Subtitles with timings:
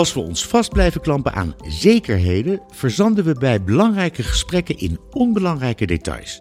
[0.00, 5.86] Als we ons vast blijven klampen aan zekerheden, verzanden we bij belangrijke gesprekken in onbelangrijke
[5.86, 6.40] details.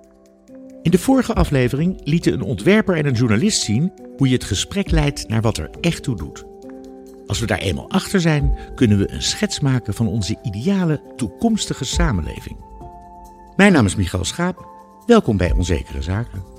[0.82, 4.92] In de vorige aflevering lieten een ontwerper en een journalist zien hoe je het gesprek
[4.92, 6.46] leidt naar wat er echt toe doet.
[7.28, 11.86] Als we daar eenmaal achter zijn, kunnen we een schets maken van onze ideale toekomstige
[11.86, 12.58] samenleving.
[13.56, 14.68] Mijn naam is Michael Schaap.
[15.06, 16.59] Welkom bij Onzekere Zaken.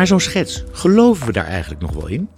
[0.00, 2.28] Maar zo'n schets, geloven we daar eigenlijk nog wel in?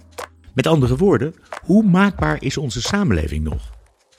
[0.53, 1.33] Met andere woorden,
[1.65, 3.71] hoe maakbaar is onze samenleving nog?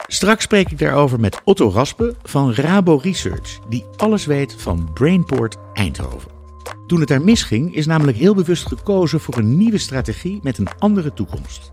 [0.07, 5.57] Straks spreek ik daarover met Otto Raspe van Rabo Research, die alles weet van Brainport
[5.73, 6.31] Eindhoven.
[6.87, 10.69] Toen het daar misging, is namelijk heel bewust gekozen voor een nieuwe strategie met een
[10.79, 11.73] andere toekomst.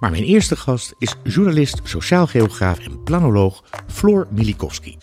[0.00, 4.96] Maar mijn eerste gast is journalist, sociaal geograaf en planoloog Floor Milikowski.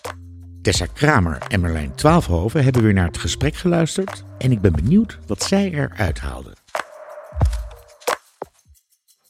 [0.66, 5.18] Tessa Kramer en Merlijn Twaalfhoven hebben weer naar het gesprek geluisterd en ik ben benieuwd
[5.26, 6.54] wat zij eruit haalden.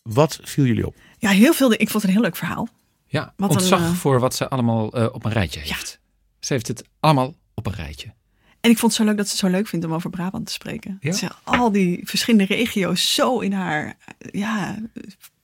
[0.03, 0.95] Wat viel jullie op?
[1.19, 1.73] Ja, heel veel.
[1.73, 2.69] Ik vond het een heel leuk verhaal.
[3.07, 6.01] Ja, Wat ontzag een, eh, voor wat ze allemaal eh, op een rijtje heeft.
[6.41, 8.15] Ze heeft het allemaal op een rijtje.
[8.61, 10.47] En ik vond het zo leuk dat ze het zo leuk vindt om over Brabant
[10.47, 10.97] te spreken.
[11.01, 11.13] Ja?
[11.13, 14.79] Ze al die verschillende regio's zo in haar ja,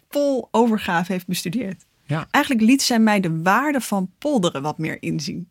[0.08, 1.84] vol overgave heeft bestudeerd.
[2.12, 2.26] Ja.
[2.30, 5.48] Eigenlijk liet zij mij de waarde van polderen wat meer inzien.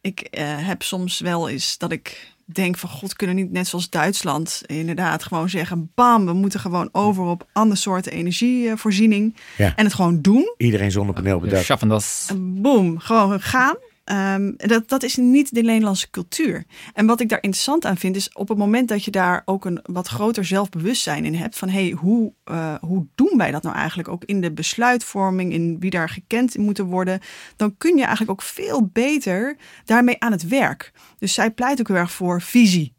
[0.00, 3.66] Ik eh, heb soms wel eens dat ik denk van god, kunnen we niet net
[3.66, 9.72] zoals Duitsland inderdaad gewoon zeggen, bam, we moeten gewoon over op andere soorten energievoorziening Ja.
[9.76, 10.54] en het gewoon doen.
[10.56, 11.64] Iedereen zonnepaneel bedacht.
[11.64, 12.32] schaffen dat.
[12.38, 13.76] Boom, gewoon gaan.
[14.06, 16.64] Ehm, dat, dat is niet de Nederlandse cultuur.
[16.92, 19.64] En wat ik daar interessant aan vind, is op het moment dat je daar ook
[19.64, 21.58] een wat groter zelfbewustzijn in hebt.
[21.58, 25.76] Van hey, hoe, eh, hoe doen wij dat nou eigenlijk ook in de besluitvorming, in
[25.80, 27.20] wie daar gekend moeten worden.
[27.56, 30.92] Dan kun je eigenlijk ook veel beter daarmee aan het werk.
[31.18, 32.94] Dus zij pleit ook heel erg voor visie.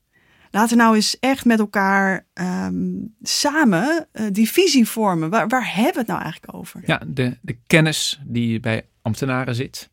[0.51, 2.75] Laten we nou eens echt met elkaar ehm,
[3.21, 5.29] samen eh, die visie vormen.
[5.29, 6.81] Waar, waar hebben we het nou eigenlijk over?
[6.85, 9.89] Ja, de, de kennis die bij ambtenaren zit.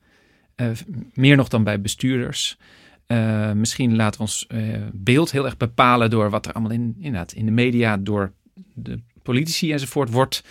[0.56, 0.69] Eh,
[1.15, 2.59] meer nog dan bij bestuurders.
[3.06, 4.59] Eh, misschien laten we ons eh,
[4.92, 8.32] beeld heel erg bepalen door wat er allemaal in, inderdaad, in de media, door
[8.75, 10.44] de politici enzovoort wordt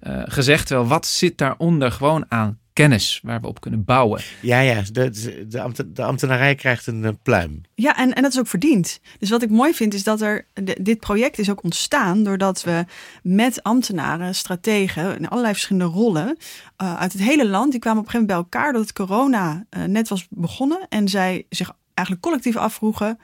[0.00, 0.68] eh, gezegd.
[0.68, 4.20] Wel, wat zit daaronder gewoon aan kennis waar we op kunnen bouwen?
[4.42, 5.10] Ja, ja, de,
[5.48, 7.60] de, ambten- de ambtenarij krijgt een pluim.
[7.74, 9.00] Ja, en, en dat is ook verdiend.
[9.18, 10.46] Dus wat ik mooi vind is dat er.
[10.54, 12.84] de- dit project is ook ontstaan doordat we
[13.22, 16.36] met ambtenaren, strategen in allerlei verschillende rollen.
[16.76, 17.70] eh, uit het hele land.
[17.70, 18.72] die kwamen op een gegeven moment bij elkaar.
[18.72, 20.86] doordat corona eh, net was begonnen.
[20.88, 23.18] En zij zich eigenlijk collectief afvroegen.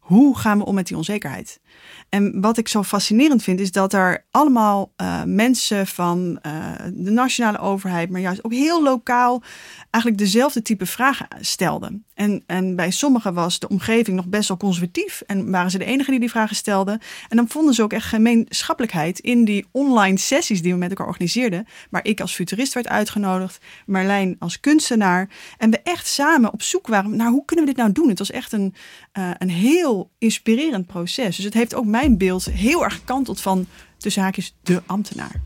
[0.00, 1.60] Hoe gaan we om met die onzekerheid?
[2.08, 6.52] En wat ik zo fascinerend vind, is dat er allemaal eh, mensen van eh,
[6.92, 9.42] de nationale overheid, maar juist ook heel lokaal,
[9.90, 12.04] eigenlijk dezelfde type vragen stelden.
[12.14, 15.84] En, en bij sommigen was de omgeving nog best wel conservatief en waren ze de
[15.84, 17.00] enige die die vragen stelden.
[17.28, 21.06] En dan vonden ze ook echt gemeenschappelijkheid in die online sessies die we met elkaar
[21.06, 25.28] organiseerden, waar ik als futurist werd uitgenodigd, Marlijn als kunstenaar.
[25.58, 28.08] En we echt samen op zoek waren naar hoe kunnen we dit nou doen?
[28.08, 28.74] Het was echt een,
[29.12, 31.36] eh, een heel inspirerend proces.
[31.36, 33.66] Dus het heeft ook mijn beeld heel erg gekanteld van
[33.96, 35.40] tussen haakjes de ambtenaar.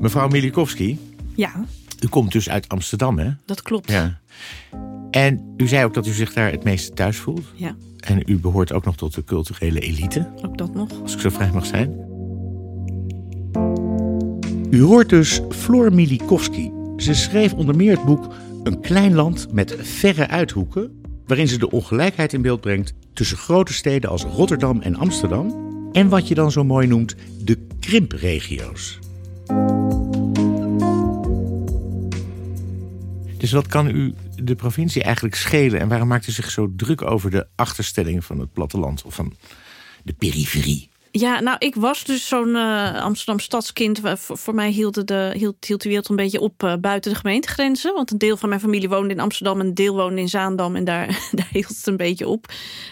[0.00, 0.98] Mevrouw Milikowski,
[1.34, 1.52] Ja,
[2.04, 3.30] u komt dus uit Amsterdam, hè?
[3.44, 3.90] dat klopt.
[3.90, 4.18] Ja.
[5.10, 7.44] En u zei ook dat u zich daar het meeste thuis voelt.
[7.54, 10.88] Ja, En u behoort ook nog tot de culturele elite, ook dat nog.
[11.02, 12.06] als ik zo vrij mag zijn.
[14.70, 16.70] U hoort dus Floor Milikowski.
[16.96, 18.32] Ze schreef onder meer het boek
[18.68, 23.72] Een klein land met verre uithoeken, waarin ze de ongelijkheid in beeld brengt tussen grote
[23.72, 25.54] steden als Rotterdam en Amsterdam
[25.92, 27.14] en wat je dan zo mooi noemt
[27.44, 28.98] de krimpregio's.
[33.36, 37.02] Dus wat kan u de provincie eigenlijk schelen en waarom maakt u zich zo druk
[37.02, 39.34] over de achterstellingen van het platteland of van
[40.04, 40.90] de periferie?
[41.18, 44.00] Ja, nou, ik was dus zo'n eh, Amsterdam stadskind.
[44.18, 47.94] Voor, mij hield, de, hield, wereld een beetje op eh, buiten de gemeentegrenzen.
[47.94, 50.76] Want een deel van mijn familie woonde in Amsterdam, een deel woonde in Zaandam.
[50.76, 52.46] En daar, daar hield het een beetje op.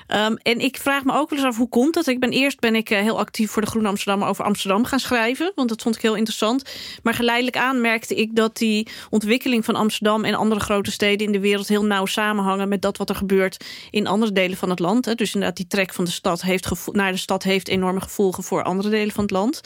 [0.06, 2.06] Ehm, en ik vraag me ook wel eens af, hoe komt dat?
[2.06, 5.00] Ik ben, eerst ben ik eh, heel actief voor de Groene Amsterdammer over Amsterdam gaan
[5.00, 5.52] schrijven.
[5.54, 6.70] Want dat vond ik heel interessant.
[7.02, 11.32] Maar geleidelijk aan merkte ik dat die ontwikkeling van Amsterdam en andere grote steden in
[11.32, 14.78] de wereld heel nauw samenhangen met dat wat er gebeurt in andere delen van het
[14.78, 15.04] land.
[15.04, 15.14] Hè.
[15.14, 18.88] Dus inderdaad, die trek van de stad heeft naar de stad heeft enorme voor andere
[18.88, 19.60] delen van het land.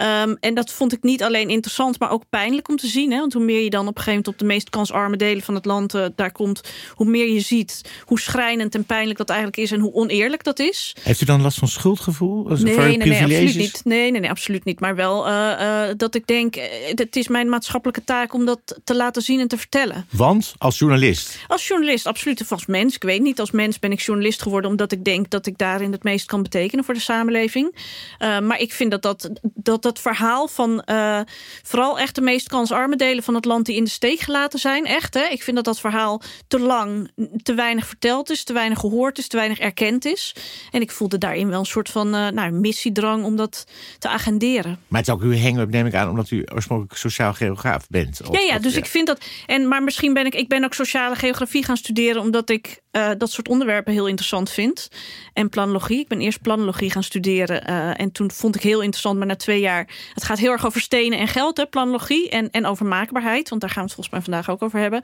[0.00, 3.10] Ehm, en dat vond ik niet alleen interessant, maar ook pijnlijk om te zien.
[3.10, 3.18] Hè?
[3.18, 5.54] Want hoe meer je dan op een gegeven moment op de meest kansarme delen van
[5.54, 6.60] het land uh, daar komt,
[6.94, 10.58] hoe meer je ziet hoe schrijnend en pijnlijk dat eigenlijk is en hoe oneerlijk dat
[10.58, 10.96] is.
[11.02, 12.44] Heeft u dan last van schuldgevoel?
[12.44, 13.80] Nee, nee, nee, absoluut niet.
[13.84, 14.80] Nee, nee, nee, absoluut niet.
[14.80, 16.54] Maar wel uh, dat ik denk,
[16.94, 20.06] het is mijn maatschappelijke taak om dat te laten zien en te vertellen.
[20.10, 21.38] Want als journalist?
[21.46, 22.40] Als journalist, absoluut.
[22.40, 22.94] Of als mens.
[22.94, 25.92] Ik weet niet, als mens ben ik journalist geworden omdat ik denk dat ik daarin
[25.92, 27.76] het meest kan betekenen voor de samenleving.
[28.18, 31.20] Maar ik vind dat dat, dat, dat verhaal van uh,
[31.62, 34.86] vooral echt de meest kansarme delen van het land die in de steek gelaten zijn,
[34.86, 35.24] echt hè.
[35.24, 37.10] Ik vind dat dat verhaal te lang,
[37.42, 40.34] te weinig verteld is, te weinig gehoord is, te weinig erkend is.
[40.70, 43.66] En ik voelde daarin wel een soort van uh, nou, missiedrang om dat
[43.98, 44.78] te agenderen.
[44.88, 48.20] Maar het is ook uw hang-up, neem ik aan, omdat u oorspronkelijk sociaal geograaf bent.
[48.28, 49.24] Of, ja, ja, dus ik vind dat.
[49.46, 53.08] En, maar misschien ben ik, ik ben ook sociale geografie gaan studeren, omdat ik uh,
[53.18, 54.88] dat soort onderwerpen heel interessant vind.
[55.32, 56.00] En planologie.
[56.00, 57.64] Ik ben eerst planologie gaan studeren.
[57.96, 59.69] En toen vond ik heel interessant, maar na twee jaar.
[60.14, 62.28] Het gaat heel erg over stenen en geld, hè, planologie.
[62.28, 65.02] En, en over maakbaarheid, want daar gaan we het volgens mij vandaag ook over hebben.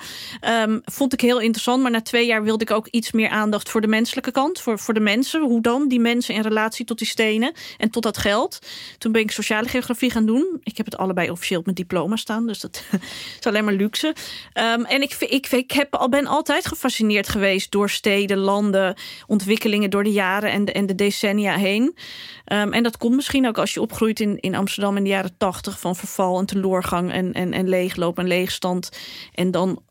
[0.68, 3.70] Um, vond ik heel interessant, maar na twee jaar wilde ik ook iets meer aandacht
[3.70, 4.60] voor de menselijke kant.
[4.60, 5.42] Voor, voor de mensen.
[5.42, 8.58] Hoe dan die mensen in relatie tot die stenen en tot dat geld.
[8.98, 10.60] Toen ben ik sociale geografie gaan doen.
[10.62, 12.82] Ik heb het allebei officieel mijn diploma staan, dus dat
[13.40, 14.06] is alleen maar luxe.
[14.06, 18.94] Um, en ik, ik, ik heb, al, ben altijd gefascineerd geweest door steden, landen,
[19.26, 21.96] ontwikkelingen door de jaren en de, en de decennia heen.
[22.52, 25.36] Um, en dat komt misschien ook als je opgroeit in, in Amsterdam in de jaren
[25.36, 28.90] tachtig van verval en teloorgang en, en, en leegloop en leegstand.
[29.34, 29.82] En dan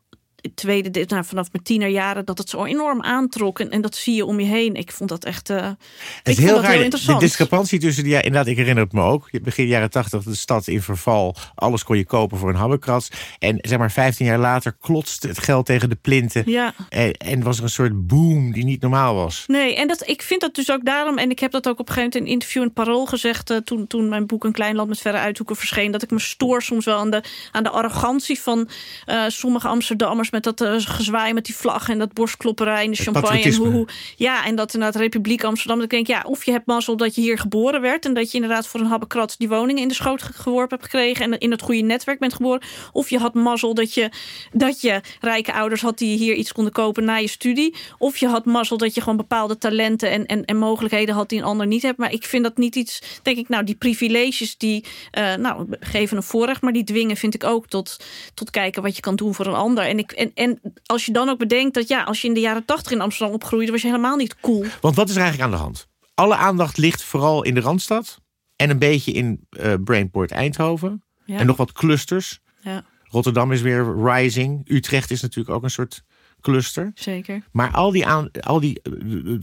[0.54, 3.60] tweede, nou, vanaf mijn tienerjaren, dat het zo enorm aantrok.
[3.60, 4.76] En, en dat zie je om je heen.
[4.76, 5.50] Ik vond dat echt.
[5.50, 5.78] Uh, het
[6.24, 6.90] is heel raar.
[6.90, 9.30] de discrepantie tussen die, ja, inderdaad, ik herinner het me ook.
[9.42, 11.36] Begin jaren tachtig, de stad in verval.
[11.56, 13.10] Alles kon je kopen voor een habbekrats.
[13.40, 16.44] En zeg maar 15 jaar later klotste het geld tegen de plinten.
[16.46, 16.74] Ja.
[16.90, 19.44] En, en was er een soort boom die niet normaal was.
[19.48, 21.18] Nee, en dat, ik vind dat dus ook daarom.
[21.18, 23.52] En ik heb dat ook op een gegeven moment in een interview in Parool gezegd.
[23.52, 25.92] Uh, toen, toen mijn boek Een Klein Land met Verre Uithoeken verscheen.
[25.92, 28.70] Dat ik me stoor soms wel aan de, aan de arrogantie van
[29.06, 32.98] uh, sommige Amsterdammers met dat uh, gezwaai met die vlag en dat borstklopperij en de
[32.98, 33.42] champagne.
[33.42, 35.76] En hoe, hoe, ja, en dat inderdaad Republiek Amsterdam.
[35.76, 38.32] Dat ik denk, ja, of je hebt mazzel dat je hier geboren werd en dat
[38.32, 41.52] je inderdaad voor een habbekrat die woning in de schoot geworpen hebt gekregen en in
[41.52, 42.62] het goede netwerk bent geboren.
[42.92, 44.10] Of je had mazzel dat je,
[44.52, 47.76] dat je rijke ouders had die hier iets konden kopen na je studie.
[47.98, 51.40] Of je had mazzel dat je gewoon bepaalde talenten en, en, en mogelijkheden had die
[51.40, 51.98] een ander niet hebt.
[51.98, 54.84] Maar ik vind dat niet iets, denk ik, nou, die privileges die,
[55.18, 57.98] uh, nou, geven een voorrecht, maar die dwingen vind ik ook tot,
[58.34, 59.84] tot kijken wat je kan doen voor een ander.
[59.84, 62.40] En, ik, en, en als je dan ook bedenkt dat ja, als je in de
[62.40, 64.66] jaren tachtig in Amsterdam opgroeide, was je helemaal niet cool.
[64.82, 65.88] Want wat is er eigenlijk aan de hand?
[66.14, 68.22] Alle aandacht ligt vooral in de Randstad
[68.56, 71.04] en een beetje in uh, Brainport Eindhoven.
[71.26, 71.38] Ja.
[71.38, 72.40] En nog wat clusters.
[72.62, 72.84] Ja.
[73.04, 74.70] Rotterdam is weer rising.
[74.70, 76.04] Utrecht is natuurlijk ook een soort
[76.46, 76.92] cluster.
[76.96, 77.44] Zeker.
[77.52, 78.82] Maar al die aan, al die,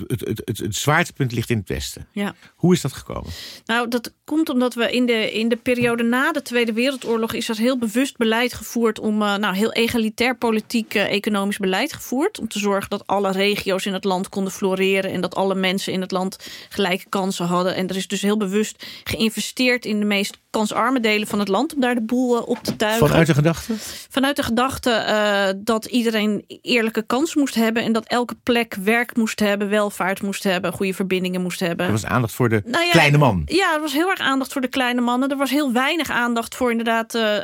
[0.07, 2.07] het, het, het, het zwaartepunt ligt in het westen.
[2.13, 2.35] Ja.
[2.55, 3.31] Hoe is dat gekomen?
[3.65, 7.49] Nou, dat komt omdat we in de, in de periode na de Tweede Wereldoorlog is
[7.49, 12.39] er heel bewust beleid gevoerd om uh, nou, heel egalitair politiek uh, economisch beleid gevoerd.
[12.39, 15.93] Om te zorgen dat alle regio's in het land konden floreren en dat alle mensen
[15.93, 17.75] in het land gelijke kansen hadden.
[17.75, 21.75] En er is dus heel bewust geïnvesteerd in de meest kansarme delen van het land
[21.75, 23.09] om daar de boel uh, op te tuigen.
[23.09, 23.75] Vanuit de gedachte?
[24.11, 29.41] Vanuit de gedachte dat iedereen eerlijke kans moest hebben en dat elke plek werk moest
[29.41, 31.87] hebben, welvaart moest hebben, goede verbindingen moest hebben.
[31.87, 33.43] Er was aandacht voor de nou ja, kleine man.
[33.47, 35.31] Ja, er was heel erg aandacht voor de kleine mannen.
[35.31, 37.37] Er was heel weinig aandacht voor inderdaad uh,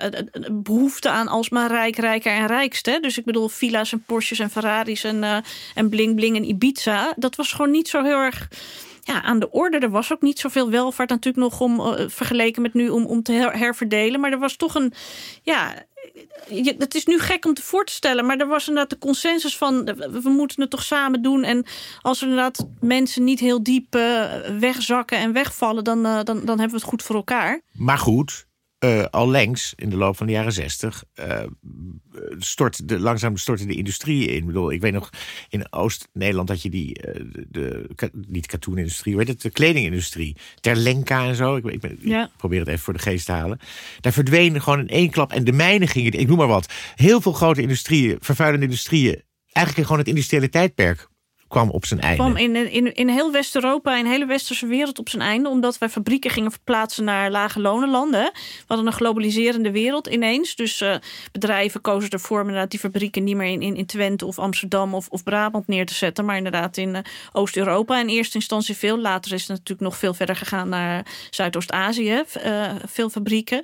[0.52, 2.99] behoefte aan alsmaar rijk, rijker en rijkste.
[3.00, 5.37] Dus ik bedoel villa's en Porsches en Ferraris en, uh,
[5.75, 7.12] en bling bling en Ibiza.
[7.16, 8.49] Dat was gewoon niet zo heel erg
[9.08, 9.78] ja, aan de orde.
[9.78, 13.22] Er was ook niet zoveel welvaart natuurlijk nog om uh, vergeleken met nu om, om
[13.22, 14.20] te her herverdelen.
[14.20, 14.93] Maar er was toch een.
[15.43, 15.75] Ja,
[16.78, 19.56] het is nu gek om te voor te stellen, maar er was inderdaad de consensus
[19.56, 19.85] van
[20.23, 21.44] we moeten het toch samen doen.
[21.44, 21.66] En
[22.00, 24.25] als er inderdaad mensen niet heel diep uh,
[24.59, 27.61] wegzakken en wegvallen, dan, dan, dan hebben we het goed voor elkaar.
[27.73, 28.48] Maar goed,
[28.85, 31.42] uh, allengs in de loop van de jaren zestig uh,
[32.38, 34.37] stort de, langzaam stortte de industrie in.
[34.37, 35.11] Ik bedoel, ik weet nog
[35.49, 37.14] in Oost-Nederland dat je die, uh,
[37.49, 41.56] de, de, niet katoenindustrie, weet het, de kledingindustrie, Terlenka en zo.
[41.56, 42.25] Ik, ik, ja.
[42.25, 43.58] ik, probeer het even voor de geest te halen.
[44.00, 47.20] Daar verdwenen gewoon in één klap en de mijnen gingen, ik noem maar wat, heel
[47.20, 51.08] veel grote industrieën, vervuilende industrieën, eigenlijk gewoon het industriële tijdperk
[51.49, 52.17] kwam op zijn einde.
[52.17, 55.49] Kwam in, in, in heel West-Europa, in de hele westerse wereld op zijn einde.
[55.49, 58.31] Omdat wij fabrieken gingen verplaatsen naar lage lonenlanden.
[58.33, 60.57] We hadden een globaliserende wereld ineens.
[60.57, 60.95] Dus uh,
[61.33, 64.95] bedrijven kozen ervoor om inderdaad die fabrieken niet meer in, in, in Twente of Amsterdam
[64.95, 66.25] of, of Brabant neer te zetten.
[66.25, 66.99] Maar inderdaad in uh,
[67.33, 68.99] Oost-Europa in eerste instantie veel.
[68.99, 72.23] Later is het natuurlijk nog veel verder gegaan naar Zuidoost-Azië.
[72.45, 73.62] Uh, veel fabrieken.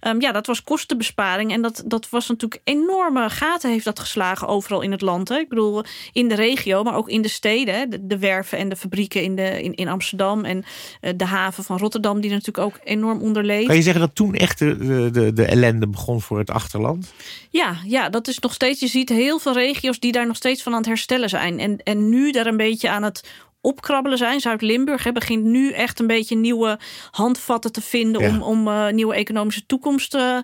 [0.00, 1.52] Um, ja, dat was kostenbesparing.
[1.52, 5.28] En dat, dat was natuurlijk enorme gaten heeft dat geslagen overal in het land.
[5.28, 5.36] Hè.
[5.36, 7.90] Ik bedoel, in de regio, maar ook in de de steden.
[7.90, 10.44] De, de, werven en de fabrieken in, de, in, in Amsterdam.
[10.44, 10.64] En
[11.00, 13.66] uh, de haven van Rotterdam, die natuurlijk ook enorm onderleed.
[13.66, 17.12] Kan je zeggen dat toen echt de, de, de ellende begon voor het achterland?
[17.50, 18.80] Ja, ja, dat is nog steeds.
[18.80, 21.58] Je ziet heel veel regio's die daar nog steeds van aan het herstellen zijn.
[21.58, 23.24] En, en nu daar een beetje aan het
[23.66, 24.40] opkrabbelen zijn.
[24.40, 26.78] Zuid-Limburg begint nu echt een beetje nieuwe
[27.10, 30.38] handvatten te vinden om, om uh, nieuwe economische toekomst uh,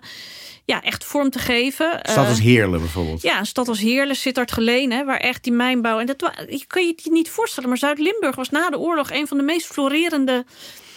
[0.65, 1.99] ja, echt vorm te geven.
[2.01, 3.21] Stad als Heerlen bijvoorbeeld.
[3.21, 5.99] Ja, een stad als Heerlen, Sittard Geleen, hè, waar echt die mijnbouw...
[5.99, 9.11] En dat, je kan je het niet voorstellen, maar Zuid-Limburg was na de oorlog...
[9.11, 10.45] een van de meest florerende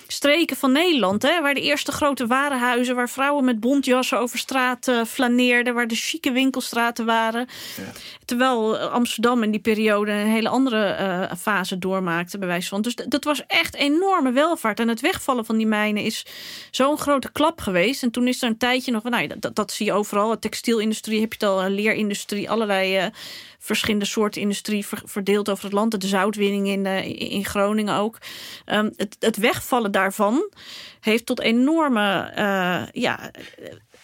[0.07, 1.23] streken van Nederland.
[1.23, 5.89] Hè, waar de eerste grote warenhuizen, waar vrouwen met bontjassen over straat uh, flaneerden, waar
[5.89, 7.47] de chique winkelstraten waren.
[7.77, 7.83] Ja.
[8.25, 12.83] Terwijl Amsterdam in die periode een hele andere uh, fase doormaakte, bij wijze van.
[12.83, 14.81] Dus dat was echt enorme welvaart.
[14.81, 16.27] En het wegvallen van die mijnen is
[16.71, 18.03] zo'n grote klap geweest.
[18.03, 20.31] En toen is er een tijdje nog, nou, dat, dat zie je overal.
[20.31, 23.11] De textielindustrie heb je het al, leerindustrie, allerlei.
[23.59, 26.01] Verschillende soorten industrie verdeeld over het land.
[26.01, 26.87] De zoutwinning in,
[27.17, 28.19] in Groningen ook.
[28.67, 30.51] Um, het, het wegvallen daarvan
[31.01, 33.31] heeft tot enorme uh, ja,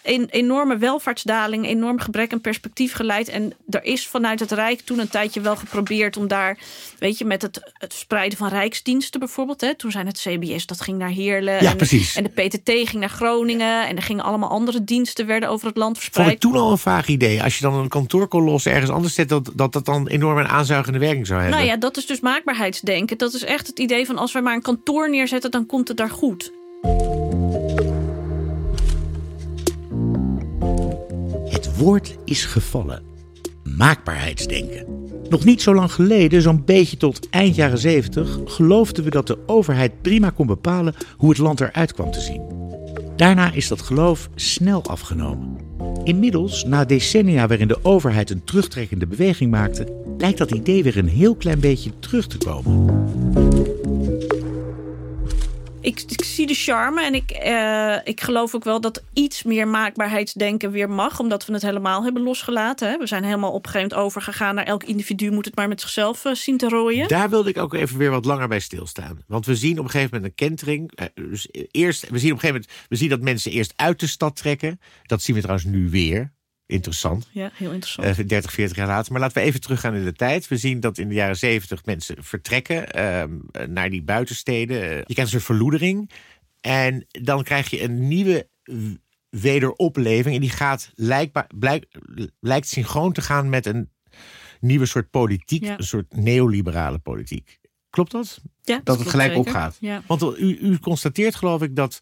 [0.03, 3.29] een enorme welvaartsdaling, enorm gebrek aan perspectief geleid.
[3.29, 6.57] En er is vanuit het Rijk toen een tijdje wel geprobeerd om daar,
[6.99, 9.61] weet je, met het, het spreiden van rijksdiensten bijvoorbeeld.
[9.61, 11.63] Hè, toen zijn het CBS, dat ging naar Heerlen.
[11.63, 12.15] Ja, en, precies.
[12.15, 13.87] En de PTT ging naar Groningen.
[13.87, 16.27] En er gingen allemaal andere diensten werden over het land verspreid.
[16.27, 17.43] Vond ik toen al een vaag idee.
[17.43, 20.99] Als je dan een kantoorkolos ergens anders zet, dat, dat dat dan enorm een aanzuigende
[20.99, 21.57] werking zou hebben.
[21.57, 23.17] Nou ja, dat is dus maakbaarheidsdenken.
[23.17, 25.97] Dat is echt het idee van als wij maar een kantoor neerzetten, dan komt het
[25.97, 26.51] daar goed.
[31.77, 33.03] Woord is gevallen.
[33.77, 34.85] Maakbaarheidsdenken.
[35.29, 39.37] Nog niet zo lang geleden, zo'n beetje tot eind jaren 70, geloofden we dat de
[39.45, 42.41] overheid prima kon bepalen hoe het land eruit kwam te zien.
[43.15, 45.57] Daarna is dat geloof snel afgenomen.
[46.03, 49.87] Inmiddels, na decennia waarin de overheid een terugtrekkende beweging maakte,
[50.17, 52.85] lijkt dat idee weer een heel klein beetje terug te komen.
[55.83, 59.67] Ik, ik, zie de charme en ik, uh, ik geloof ook wel dat iets meer
[59.67, 62.89] maakbaarheidsdenken weer mag, omdat we het helemaal hebben losgelaten.
[62.89, 62.97] Hè.
[62.97, 65.81] We zijn helemaal op een gegeven moment overgegaan naar elk individu moet het maar met
[65.81, 67.07] zichzelf uh, zien te rooien.
[67.07, 69.23] Daar wilde ik ook even weer wat langer bij stilstaan.
[69.27, 70.99] Want we zien op een gegeven moment een kentering.
[70.99, 73.99] Uh, dus eerst, we zien op een gegeven moment we zien dat mensen eerst uit
[73.99, 74.79] de stad trekken.
[75.05, 76.31] Dat zien we trouwens nu weer.
[76.65, 77.29] Interessant.
[77.31, 78.19] Ja, heel interessant.
[78.19, 79.11] Uh, 30, 40 jaar later.
[79.11, 80.47] Maar laten we even teruggaan in de tijd.
[80.47, 83.23] We zien dat in de jaren 70 mensen vertrekken uh,
[83.67, 84.83] naar die buitensteden.
[84.83, 86.11] Uh, je krijgt een soort verloedering.
[86.61, 88.47] En dan krijg je een nieuwe
[89.29, 90.35] wederopleving.
[90.35, 91.85] En die gaat lijkbaar, blijk,
[92.39, 93.89] lijkt synchroon te gaan met een
[94.59, 95.63] nieuwe soort politiek.
[95.63, 95.77] Ja.
[95.77, 97.59] Een soort neoliberale politiek.
[97.89, 98.41] Klopt dat?
[98.61, 99.47] Ja, dat, het gelijk zeker.
[99.47, 99.77] opgaat.
[99.79, 100.01] Ja.
[100.07, 101.99] Want u, u constateert geloof ik dat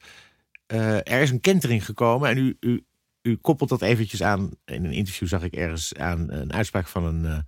[0.73, 2.29] uh, er is een kentering gekomen.
[2.29, 2.83] En u, u,
[3.21, 7.05] u koppelt dat eventjes aan, in een interview zag ik ergens aan een uitspraak van
[7.05, 7.45] een,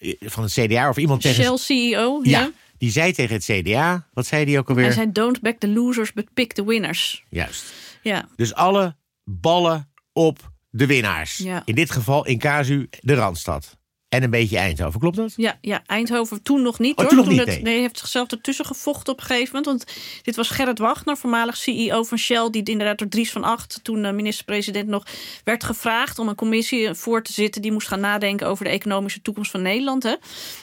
[0.00, 1.44] uh, van een CDA of iemand tegen...
[1.44, 2.50] Shell CEO, ja, ja.
[2.78, 4.84] Die zei tegen het CDA, wat zei die ook alweer?
[4.84, 7.24] Hij zei don't back the losers, but pick the winners.
[7.30, 7.64] Juist.
[8.02, 8.28] Ja.
[8.36, 11.36] Dus alle ballen op de winnaars.
[11.36, 11.62] Ja.
[11.64, 13.78] In dit geval in casu de Randstad.
[14.08, 15.32] En een beetje Eindhoven, klopt dat?
[15.36, 16.96] Ja, ja Eindhoven toen nog niet.
[16.96, 17.08] Oh, hoor.
[17.08, 17.62] toen nog niet, het, nee.
[17.62, 19.66] nee, heeft zichzelf ertussen gevochten op een gegeven moment.
[19.66, 22.50] Want dit was Gerrit Wagner, voormalig CEO van Shell...
[22.50, 25.06] die inderdaad door Dries van Acht, toen uh, minister-president nog...
[25.44, 27.62] werd gevraagd om een commissie voor te zitten...
[27.62, 30.02] die moest gaan nadenken over de economische toekomst van Nederland.
[30.02, 30.14] Hè.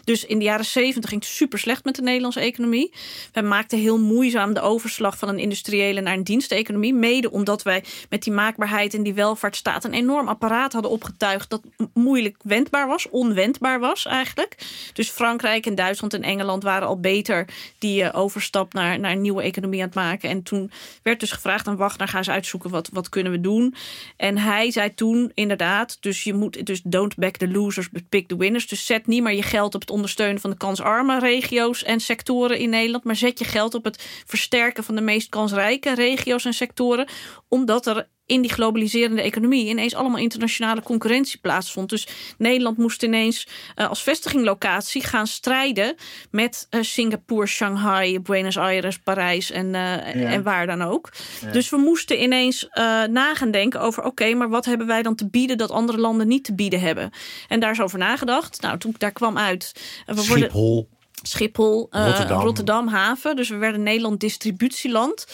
[0.04, 2.94] Dus in de jaren zeventig ging het super slecht met de Nederlandse economie.
[3.32, 6.94] Wij maakten heel moeizaam de overslag van een industriële naar een diensteconomie.
[6.94, 9.84] Mede omdat wij met die maakbaarheid en die welvaartsstaat...
[9.84, 11.62] een enorm apparaat hadden opgetuigd dat
[11.94, 14.58] moeilijk wendbaar was, onwendbaar was eigenlijk.
[14.94, 19.22] Dus Frankrijk en Duitsland en Engeland waren al beter die uh, overstap naar, naar een
[19.22, 20.30] nieuwe economie aan het maken.
[20.30, 20.72] En toen
[21.04, 23.76] werd dus gevraagd aan Wagner, ga eens uitzoeken wat, wat kunnen we doen.
[24.18, 28.28] En hij zei toen inderdaad, dus je moet dus don't back the losers, but pick
[28.28, 28.68] the winners.
[28.68, 32.58] Dus zet niet maar je geld op het ondersteunen van de kansarme regio's en sectoren
[32.58, 36.54] in Nederland, maar zet je geld op het versterken van de meest kansrijke regio's en
[36.54, 37.08] sectoren,
[37.48, 41.90] omdat er in die globaliserende economie ineens allemaal internationale concurrentie plaatsvond.
[41.90, 45.96] Dus Nederland moest ineens uh, als vestiginglocatie gaan strijden
[46.32, 50.12] met uh, Singapore, Shanghai, Buenos Aires, Parijs en, uh, ja.
[50.14, 51.12] en waar dan ook.
[51.42, 51.52] Ja.
[51.52, 52.68] Dus we moesten ineens
[53.10, 56.28] nagaan denken over oké, okay, maar wat hebben wij dan te bieden dat andere landen
[56.28, 57.12] niet te bieden hebben?
[57.48, 58.62] En daar is over nagedacht.
[58.62, 59.72] Nou, toen daar kwam uit.
[60.06, 60.74] We Schiphol.
[60.74, 60.95] Worden,
[61.28, 62.42] Schiphol, uh, Rotterdam.
[62.42, 62.88] Rotterdam.
[62.88, 63.36] haven.
[63.36, 65.28] Dus we werden Nederland distributieland.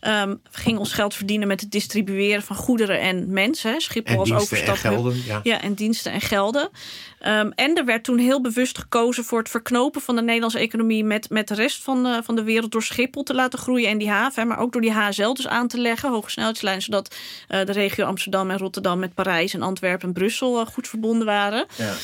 [0.00, 3.80] Um, we gingen ons geld verdienen met het distribueren van goederen en mensen.
[3.80, 4.74] Schiphol en als overstap.
[4.74, 5.40] En gelden, ja.
[5.42, 6.70] ja, en diensten en gelden.
[7.26, 11.04] Um, en er werd toen heel bewust gekozen voor het verknopen van de Nederlandse economie
[11.04, 13.98] met, met de rest van, uh, van de wereld door Schiphol te laten groeien en
[13.98, 17.14] die haven, maar ook door die HSL dus aan te leggen, hoge snelheidslijn, zodat
[17.48, 21.26] uh, de regio Amsterdam en Rotterdam met Parijs en Antwerpen en Brussel uh, goed verbonden
[21.26, 21.66] waren.
[21.76, 21.94] Ja.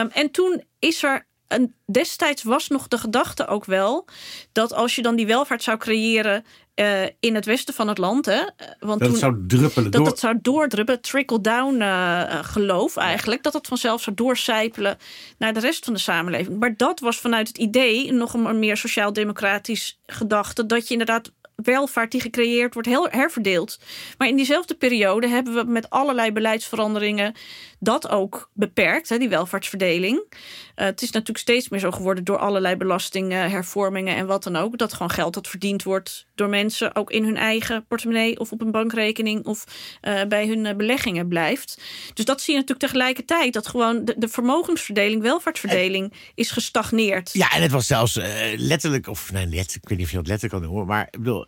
[0.00, 4.08] Um, en toen is er en destijds was nog de gedachte ook wel
[4.52, 6.44] dat als je dan die welvaart zou creëren
[6.74, 8.40] uh, in het westen van het land, hè,
[8.78, 10.10] want dat toen, zou druppelen dat door.
[10.10, 14.98] het zou doordruppelen, trickle-down uh, geloof eigenlijk, dat het vanzelf zou doorcijpelen
[15.38, 16.58] naar de rest van de samenleving.
[16.58, 22.10] Maar dat was vanuit het idee nog een meer sociaal-democratisch gedachte, dat je inderdaad welvaart
[22.10, 23.78] die gecreëerd wordt heel herverdeeld.
[24.18, 27.34] Maar in diezelfde periode hebben we met allerlei beleidsveranderingen
[27.82, 30.16] dat ook beperkt, hè, die welvaartsverdeling.
[30.16, 34.56] Uh, het is natuurlijk steeds meer zo geworden door allerlei belastingen, hervormingen en wat dan
[34.56, 34.78] ook.
[34.78, 38.60] Dat gewoon geld dat verdiend wordt door mensen ook in hun eigen portemonnee of op
[38.60, 39.64] een bankrekening of
[40.02, 41.80] uh, bij hun uh, beleggingen blijft.
[42.14, 43.52] Dus dat zie je natuurlijk tegelijkertijd.
[43.52, 47.30] Dat gewoon de, de vermogensverdeling, welvaartsverdeling is gestagneerd.
[47.32, 48.18] Ja, en het was zelfs
[48.56, 51.18] letterlijk, of nee, letterlijk, ik weet niet of je dat letterlijk kan noemen, maar ik
[51.18, 51.46] bedoel,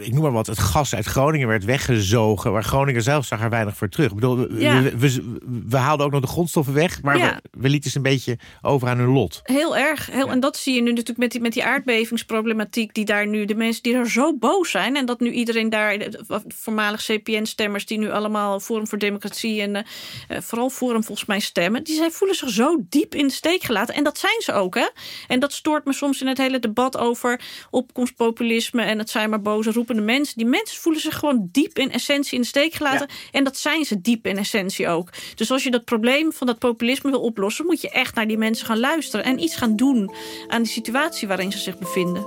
[0.00, 3.50] ik noem maar wat, het gas uit Groningen werd weggezogen, waar Groningen zelf zag er
[3.50, 4.08] weinig voor terug.
[4.08, 4.82] Ik bedoel, ja.
[4.82, 5.38] we, we,
[5.68, 7.40] we, haalden ook nog de grondstoffen weg, maar ja.
[7.42, 9.40] we, we lieten ze een beetje over aan hun lot.
[9.42, 10.06] Heel erg.
[10.10, 13.44] Heel, En dat zie je nu natuurlijk met die, met die aardbevingsproblematiek die daar nu,
[13.44, 16.08] de mensen die er zo boos zijn en dat nu iedereen daar,
[16.48, 21.84] voormalig CPN-stemmers die nu allemaal Forum voor Democratie en uh, vooral Forum volgens mij stemmen,
[21.84, 23.94] die zij voelen zich zo diep in de steek gelaten.
[23.94, 24.88] En dat zijn ze ook, hè?
[25.28, 27.40] En dat stoort me soms in het hele debat over
[27.70, 30.36] opkomstpopulisme en het zijn maar boze roepende mensen.
[30.36, 33.08] Die mensen voelen zich gewoon diep in essentie in de steek gelaten.
[33.30, 35.10] En dat zijn ze diep in essentie ook.
[35.34, 38.38] Dus als je dat probleem van dat populisme wil oplossen, moet je echt naar die
[38.38, 40.14] mensen gaan luisteren en iets gaan doen
[40.48, 42.24] aan de situatie waarin ze zich bevinden.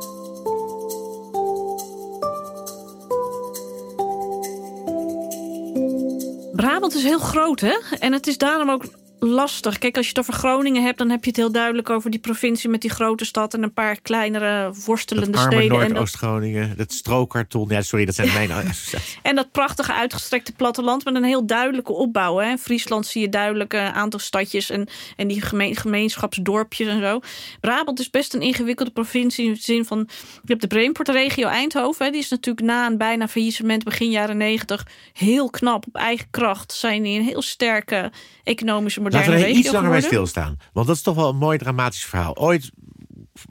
[6.56, 7.78] Brabant is heel groot, hè?
[8.00, 8.84] En het is daarom ook
[9.20, 9.78] lastig.
[9.78, 12.20] Kijk, als je het over Groningen hebt, dan heb je het heel duidelijk over die
[12.20, 15.78] provincie met die grote stad en een paar kleinere worstelende dat arme steden.
[15.78, 17.70] Noordoost-Groningen, dat strookkarton.
[17.70, 18.52] Ja, sorry, dat zijn mijn.
[19.22, 22.38] en dat prachtige uitgestrekte platteland met een heel duidelijke opbouw.
[22.38, 22.50] Hè.
[22.50, 27.20] In Friesland zie je duidelijk een aantal stadjes en, en die gemeen, gemeenschapsdorpjes en zo.
[27.60, 32.06] Brabant is best een ingewikkelde provincie in de zin van je hebt de Brainport-regio Eindhoven.
[32.06, 32.12] Hè.
[32.12, 36.74] Die is natuurlijk na een bijna faillissement begin jaren negentig heel knap op eigen kracht.
[36.74, 38.12] Zijn die een heel sterke
[38.48, 40.58] economische Laten we iets langer bij stilstaan.
[40.74, 42.38] Want dat is toch wel een mooi dramatisch verhaal.
[42.38, 42.72] Ooit,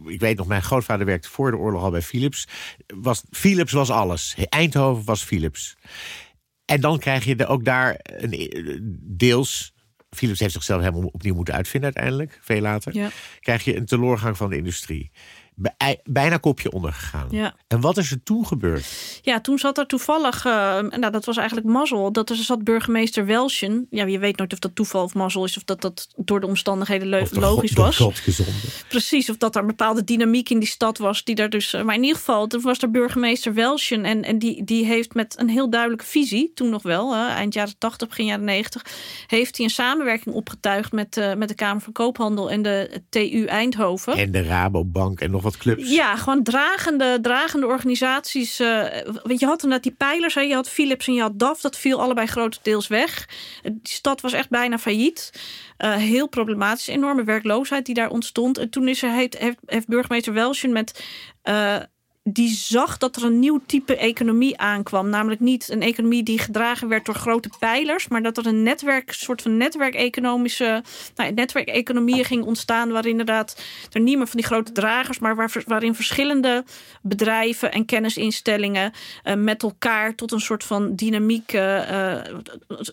[0.05, 2.49] ik weet nog, mijn grootvader werkte voor de oorlog al bij Philips.
[2.87, 4.37] Was, Philips was alles.
[4.49, 5.77] Eindhoven was Philips.
[6.65, 9.75] En dan krijg je er ook daar een, deels
[10.11, 12.95] Philips heeft zichzelf helemaal opnieuw moeten uitvinden uiteindelijk, veel later.
[12.95, 13.11] Ja.
[13.41, 15.11] Krijg je een teleurgang van de industrie
[16.05, 17.27] bijna kopje ondergegaan.
[17.31, 17.55] Ja.
[17.67, 18.87] En wat is er toen gebeurd?
[19.23, 23.27] Ja, toen zat er toevallig, uh, nou dat was eigenlijk mazzel, dat er zat burgemeester
[23.27, 23.87] Welschen.
[23.91, 26.47] Ja, je weet nooit of dat toeval of mazzel is, of dat dat door de
[26.47, 27.97] omstandigheden logisch God, was.
[27.97, 28.23] God.
[28.89, 31.73] Precies, of dat er een bepaalde dynamiek in die stad was, die daar dus.
[31.73, 35.39] Maar in ieder geval, toen was er burgemeester Welschen en, en die, die heeft met
[35.39, 38.83] een heel duidelijke visie, toen nog wel, uh, eind jaren 80, begin jaren 90,
[39.27, 43.45] heeft hij een samenwerking opgetuigd met, uh, met de Kamer van Koophandel en de TU
[43.45, 44.17] Eindhoven.
[44.17, 45.91] En de Rabobank en nog wat clubs.
[45.91, 48.61] Ja, gewoon dragende, dragende organisaties.
[48.61, 48.85] Uh,
[49.23, 50.35] want je had inderdaad die pijlers.
[50.35, 50.41] Hè.
[50.41, 51.61] Je had Philips en je had DAF.
[51.61, 53.29] Dat viel allebei grotendeels weg.
[53.63, 55.33] Die stad was echt bijna failliet.
[55.79, 56.87] Uh, heel problematisch.
[56.87, 58.59] Enorme werkloosheid die daar ontstond.
[58.59, 61.05] En toen is er, heeft, heeft burgemeester Welschen met...
[61.45, 61.77] Uh,
[62.29, 65.09] die zag dat er een nieuw type economie aankwam.
[65.09, 69.13] Namelijk niet een economie die gedragen werd door grote pijlers, maar dat er een netwerk,
[69.13, 70.83] soort van netwerkeconomische,
[71.15, 73.63] nou, netwerkeconomieën ging ontstaan, waarin inderdaad
[73.93, 76.65] er niet meer van die grote dragers, maar waar, waarin verschillende
[77.03, 78.93] bedrijven en kennisinstellingen
[79.25, 82.15] uh, met elkaar tot een soort van dynamiek, uh,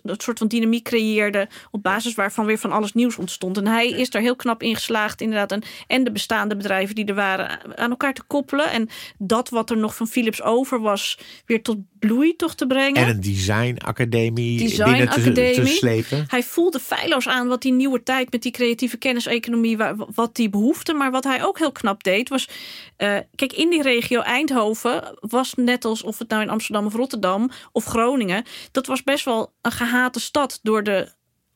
[0.03, 3.57] een soort van dynamiek creëerden, op basis waarvan weer van alles nieuws ontstond.
[3.57, 7.05] En hij is daar heel knap in geslaagd, inderdaad, en, en de bestaande bedrijven die
[7.05, 8.71] er waren aan elkaar te koppelen.
[8.71, 8.89] En
[9.27, 13.01] dat wat er nog van Philips over was, weer tot bloei toch te brengen.
[13.01, 16.25] En een designacademie design binnen te, te, slepen.
[16.27, 19.77] Hij voelde feilloos aan wat die nieuwe tijd met die creatieve kenniseconomie,
[20.15, 20.93] wat die behoefte.
[20.93, 22.49] Maar wat hij ook heel knap deed, was.
[22.97, 26.93] Uh, kijk, in die regio Eindhoven was net als of het nou in Amsterdam of
[26.93, 28.43] Rotterdam of Groningen.
[28.71, 31.11] Dat was best wel een gehate stad door de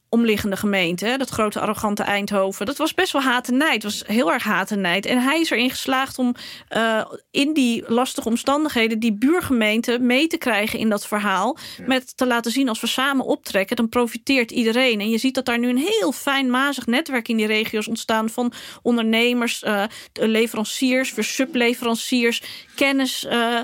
[0.09, 2.65] omliggende gemeente, dat grote arrogante Eindhoven.
[2.65, 3.83] Dat was best wel haat en nijd.
[3.83, 5.05] was heel erg haat en nijd.
[5.05, 6.35] En hij is erin geslaagd om
[6.75, 11.57] uh, in die lastige omstandigheden die buurgemeente mee te krijgen in dat verhaal.
[11.85, 14.99] Met te laten zien als we samen optrekken, dan profiteert iedereen.
[14.99, 18.29] En je ziet dat daar nu een heel fijn mazig netwerk in die regio's ontstaan
[18.29, 22.41] van ondernemers, uh, leveranciers, weer subleveranciers,
[22.77, 23.59] kennis, uh,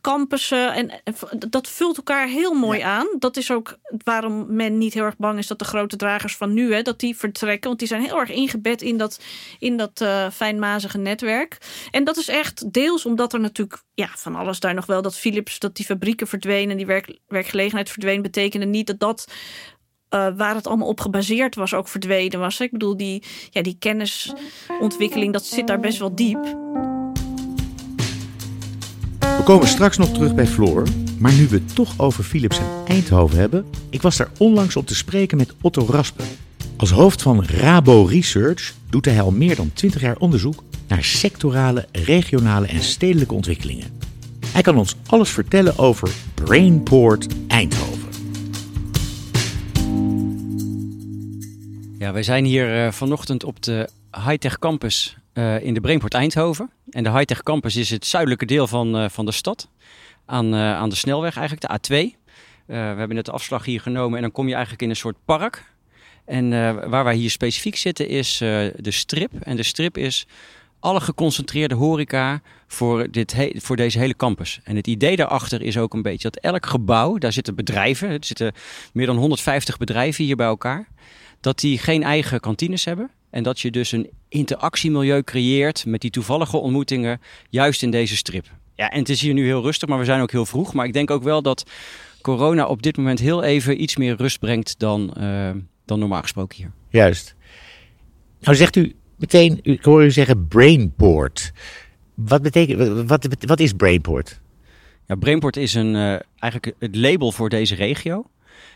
[0.00, 0.74] campussen.
[0.74, 0.90] En
[1.48, 2.96] dat vult elkaar heel mooi ja.
[2.96, 3.06] aan.
[3.18, 6.52] Dat is ook waarom men niet heel erg bang is dat de grote dragers van
[6.52, 7.68] nu, hè, dat die vertrekken.
[7.68, 9.20] Want die zijn heel erg ingebed in dat,
[9.58, 11.58] in dat uh, fijnmazige netwerk.
[11.90, 15.18] En dat is echt deels omdat er natuurlijk ja, van alles daar nog wel dat
[15.18, 19.32] Philips, dat die fabrieken verdwenen, die werk, werkgelegenheid verdween, betekende niet dat dat
[20.14, 22.60] uh, waar het allemaal op gebaseerd was, ook verdwenen was.
[22.60, 26.60] Ik bedoel, die, ja, die kennisontwikkeling, dat zit daar best wel diep.
[29.42, 30.86] We komen straks nog terug bij Floor.
[31.18, 34.86] Maar nu we het toch over Philips en Eindhoven hebben, ik was daar onlangs op
[34.86, 36.22] te spreken met Otto Raspe.
[36.76, 41.86] Als hoofd van Rabo Research doet hij al meer dan 20 jaar onderzoek naar sectorale,
[41.92, 43.98] regionale en stedelijke ontwikkelingen.
[44.46, 48.08] Hij kan ons alles vertellen over Brainport Eindhoven.
[51.98, 56.70] Ja, wij zijn hier uh, vanochtend op de Hightech Campus uh, in de Brainport Eindhoven.
[56.90, 59.68] En de Hightech Campus is het zuidelijke deel van, uh, van de stad.
[60.26, 62.18] Aan, aan de snelweg eigenlijk, de A2.
[62.66, 65.16] we hebben net de afslag hier genomen en dan kom je eigenlijk in een soort
[65.24, 65.70] park.
[66.24, 66.50] En
[66.90, 69.32] waar wij hier specifiek zitten is de strip.
[69.40, 70.26] En de strip is
[70.82, 74.60] alle geconcentreerde horeca voor, dit voor deze hele campus.
[74.64, 78.24] En het idee daarachter is ook een beetje dat elk gebouw, daar zitten bedrijven, er
[78.24, 78.52] zitten
[78.92, 80.88] meer dan 150 bedrijven hier bij elkaar,
[81.40, 83.10] dat die geen eigen kantines hebben.
[83.32, 88.46] En dat je dus een interactiemilieu creëert met die toevallige ontmoetingen, juist in deze strip.
[88.74, 90.74] Ja, en het is hier nu heel rustig, maar we zijn ook heel vroeg.
[90.74, 91.70] Maar ik denk ook wel dat
[92.20, 95.50] corona op dit moment heel even iets meer rust brengt dan, uh,
[95.84, 96.72] dan normaal gesproken hier.
[96.88, 97.34] Juist.
[98.40, 101.52] Nou zegt u meteen, ik hoor u zeggen Brainport.
[102.14, 104.40] Wat, betekent, wat, wat is Brainport?
[105.06, 108.26] Ja, Brainport is een, uh, eigenlijk het label voor deze regio.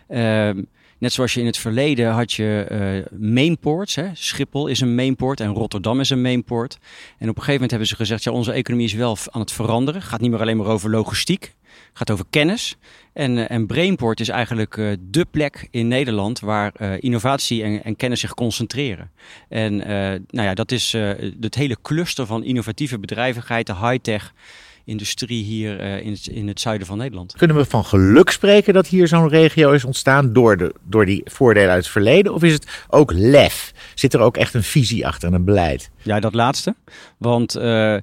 [0.09, 0.51] Uh,
[0.99, 2.67] net zoals je in het verleden had je
[3.13, 3.95] uh, mainports.
[3.95, 4.09] Hè?
[4.13, 6.79] Schiphol is een mainport en Rotterdam is een mainport.
[7.19, 9.53] En op een gegeven moment hebben ze gezegd, ja, onze economie is wel aan het
[9.53, 10.03] veranderen.
[10.03, 11.55] Gaat niet meer alleen maar over logistiek
[11.93, 12.77] gaat over kennis.
[13.13, 17.97] En, uh, en Brainport is eigenlijk uh, de plek in Nederland waar innovatie en, en,
[17.97, 19.11] kennis zich concentreren.
[19.49, 20.93] En nou ja, dat is
[21.41, 24.33] het hele cluster van innovatieve bedrijvigheid, de high-tech
[24.87, 27.35] industrie hier in het, in, het, zuiden van Nederland.
[27.37, 31.23] Kunnen we van geluk spreken dat hier zo'n regio is ontstaan door, de, door die
[31.25, 32.35] voordelen uit het verleden?
[32.35, 33.73] Of is het ook lef?
[33.95, 35.91] Zit er ook echt een visie achter en een beleid?
[36.03, 36.75] Ja, dat laatste.
[37.19, 37.99] Want uh,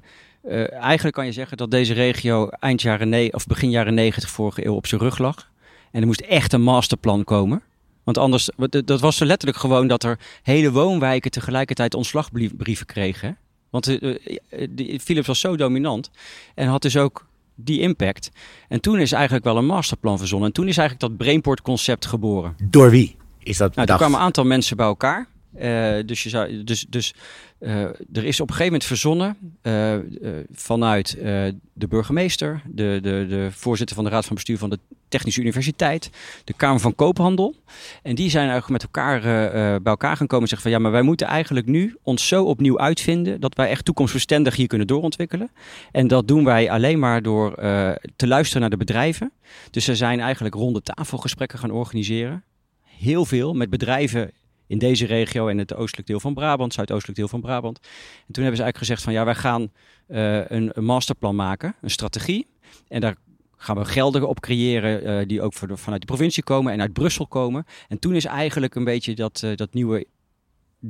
[0.72, 4.66] eigenlijk kan je zeggen dat deze regio eind jaren ne of begin jaren 90 vorige
[4.66, 5.50] eeuw op zijn rug lag.
[5.90, 7.62] En er moest echt een masterplan komen.
[8.04, 8.50] Want anders,
[8.84, 13.38] dat was zo letterlijk gewoon dat er hele woonwijken tegelijkertijd ontslagbrieven kregen.
[13.74, 16.10] Want uh, Philips was zo dominant
[16.54, 18.30] en had dus ook die impact.
[18.68, 20.48] En toen is eigenlijk wel een masterplan verzonnen.
[20.48, 22.56] En toen is eigenlijk dat Brainport concept geboren.
[22.62, 23.16] Door wie?
[23.38, 25.28] Is dat nou, er kwamen een aantal mensen bij elkaar.
[25.60, 27.14] Uh, dus je zou, dus, dus
[27.60, 29.96] uh, er is op een gegeven moment verzonnen uh,
[30.52, 31.16] vanuit
[31.72, 36.10] de burgemeester, de, de, de voorzitter van de Raad van Bestuur van de Technische Universiteit,
[36.44, 37.54] de Kamer van Koophandel.
[38.02, 39.20] En die zijn eigenlijk met elkaar
[39.82, 42.44] bij elkaar gaan komen en zeggen van ja, maar wij moeten eigenlijk nu ons zo
[42.44, 45.50] opnieuw uitvinden dat wij echt toekomstbestendig hier kunnen doorontwikkelen.
[45.92, 47.54] En dat doen wij alleen maar door
[48.16, 49.32] te luisteren naar de bedrijven.
[49.70, 52.44] Dus ze zijn eigenlijk ronde tafelgesprekken gaan organiseren.
[52.82, 54.30] Heel veel met bedrijven
[54.66, 57.78] in deze regio en het oostelijk deel van Brabant, zuidoostelijk deel van Brabant.
[58.26, 59.62] En toen hebben ze eigenlijk gezegd van ja, wij gaan
[60.08, 62.46] uh, een, een, masterplan maken, een strategie.
[62.88, 63.16] En daar
[63.56, 66.80] gaan we gelden op creëren uh, die ook voor de, vanuit de provincie komen en
[66.80, 67.64] uit Brussel komen.
[67.88, 70.06] En toen is eigenlijk een beetje dat, uh, dat nieuwe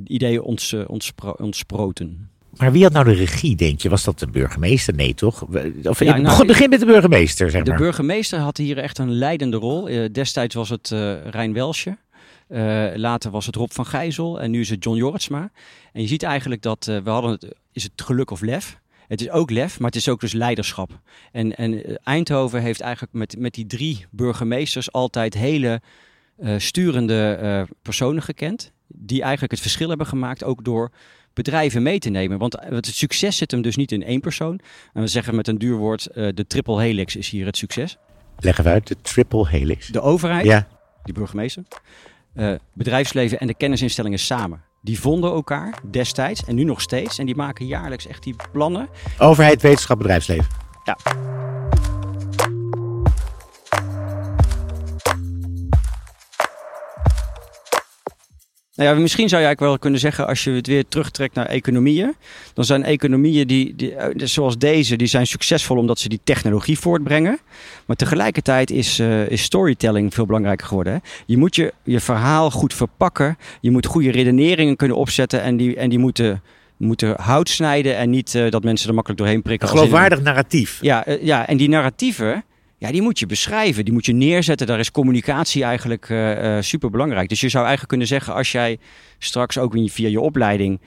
[0.03, 2.29] idee ons, ontspro ontsproten.
[2.57, 3.89] Maar wie had nou de regie, denk je?
[3.89, 4.93] Was dat de burgemeester?
[4.93, 5.45] Nee, toch?
[5.83, 7.77] Of, ja, nou, begin met de burgemeester, zeg de maar.
[7.77, 10.09] De burgemeester had hier echt een leidende rol.
[10.11, 10.89] Destijds was het
[11.29, 11.97] Rijn Welsje.
[12.49, 15.51] Uh, later was het Rob van Gijzel en nu is het John Jorritsma.
[15.93, 18.79] En je ziet eigenlijk dat uh, we hadden het, is het geluk of lef.
[19.07, 20.99] Het is ook lef, maar het is ook dus leiderschap.
[21.31, 25.81] En, en eh, Eindhoven heeft eigenlijk met, met die drie burgemeesters altijd hele
[26.39, 28.71] uh, sturende personen gekend.
[28.87, 30.91] Die eigenlijk het verschil hebben gemaakt, ook door
[31.33, 32.37] bedrijven mee te nemen.
[32.37, 34.59] Want het succes zit hem dus niet in één persoon.
[34.93, 37.97] En we zeggen met een duur woord, de triple helix is hier het succes.
[38.39, 39.87] Leg even uit, de triple helix.
[39.87, 40.67] De overheid, ja.
[41.03, 41.63] die burgemeester
[42.35, 44.63] uh, bedrijfsleven en de kennisinstellingen samen.
[44.81, 47.17] Die vonden elkaar destijds en nu nog steeds.
[47.19, 48.87] En die maken jaarlijks echt die plannen.
[49.19, 50.47] Overheid, wetenschap, bedrijfsleven.
[50.83, 50.97] Ja.
[58.75, 61.45] Nou ja, misschien zou je eigenlijk wel kunnen zeggen, als je het weer terugtrekt naar
[61.45, 62.15] economieën,
[62.53, 66.79] dan zijn economieën die, die, eh, zoals deze, die zijn succesvol omdat ze die technologie
[66.79, 67.39] voortbrengen.
[67.85, 70.93] Maar tegelijkertijd is, uh, is storytelling veel belangrijker geworden.
[70.93, 70.99] Hè?
[71.25, 75.75] Je moet je, je verhaal goed verpakken, je moet goede redeneringen kunnen opzetten en die,
[75.75, 76.41] en die moeten
[76.77, 79.67] moeten hout snijden en niet uh, dat mensen er makkelijk doorheen prikken.
[79.67, 80.77] Een geloofwaardig narratief.
[80.81, 82.43] Ja, uh, ja, en die narratieven,
[82.91, 84.67] die moet je beschrijven, die moet je neerzetten.
[84.67, 87.29] Daar is communicatie eigenlijk uh, uh, super belangrijk.
[87.29, 88.77] Dus je zou eigenlijk kunnen zeggen, als jij
[89.17, 90.79] straks ook via je opleiding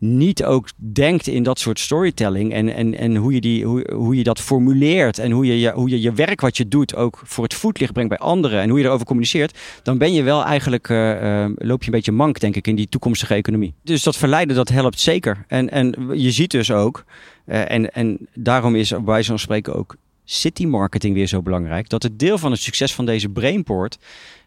[0.00, 4.16] niet ook denkt in dat soort storytelling en, en, en hoe, je die, hoe, hoe
[4.16, 7.20] je dat formuleert en hoe je, je, hoe je je werk wat je doet ook
[7.24, 10.44] voor het voetlicht brengt bij anderen en hoe je erover communiceert, dan ben je wel
[10.44, 13.74] eigenlijk, uh, loop je een beetje mank denk ik in die toekomstige economie.
[13.82, 15.44] Dus dat verleiden dat helpt zeker.
[15.48, 17.04] En, en je ziet dus ook,
[17.46, 19.96] en, en daarom is bij zo'n spreken ook
[20.30, 23.98] city marketing weer zo belangrijk, dat het deel van het succes van deze Brainport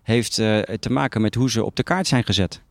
[0.03, 2.61] heeft uh, te maken met hoe ze op de kaart zijn gezet.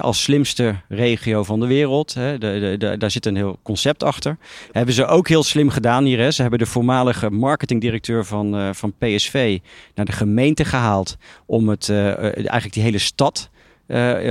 [0.00, 2.14] Als slimste regio van de wereld.
[2.14, 4.36] De, de, daar zit een heel concept achter.
[4.72, 6.32] Hebben ze ook heel slim gedaan hier.
[6.32, 9.58] Ze hebben de voormalige marketingdirecteur van, uh, van PSV
[9.94, 11.16] naar de gemeente gehaald.
[11.46, 13.50] Om het, uh, eigenlijk die hele stad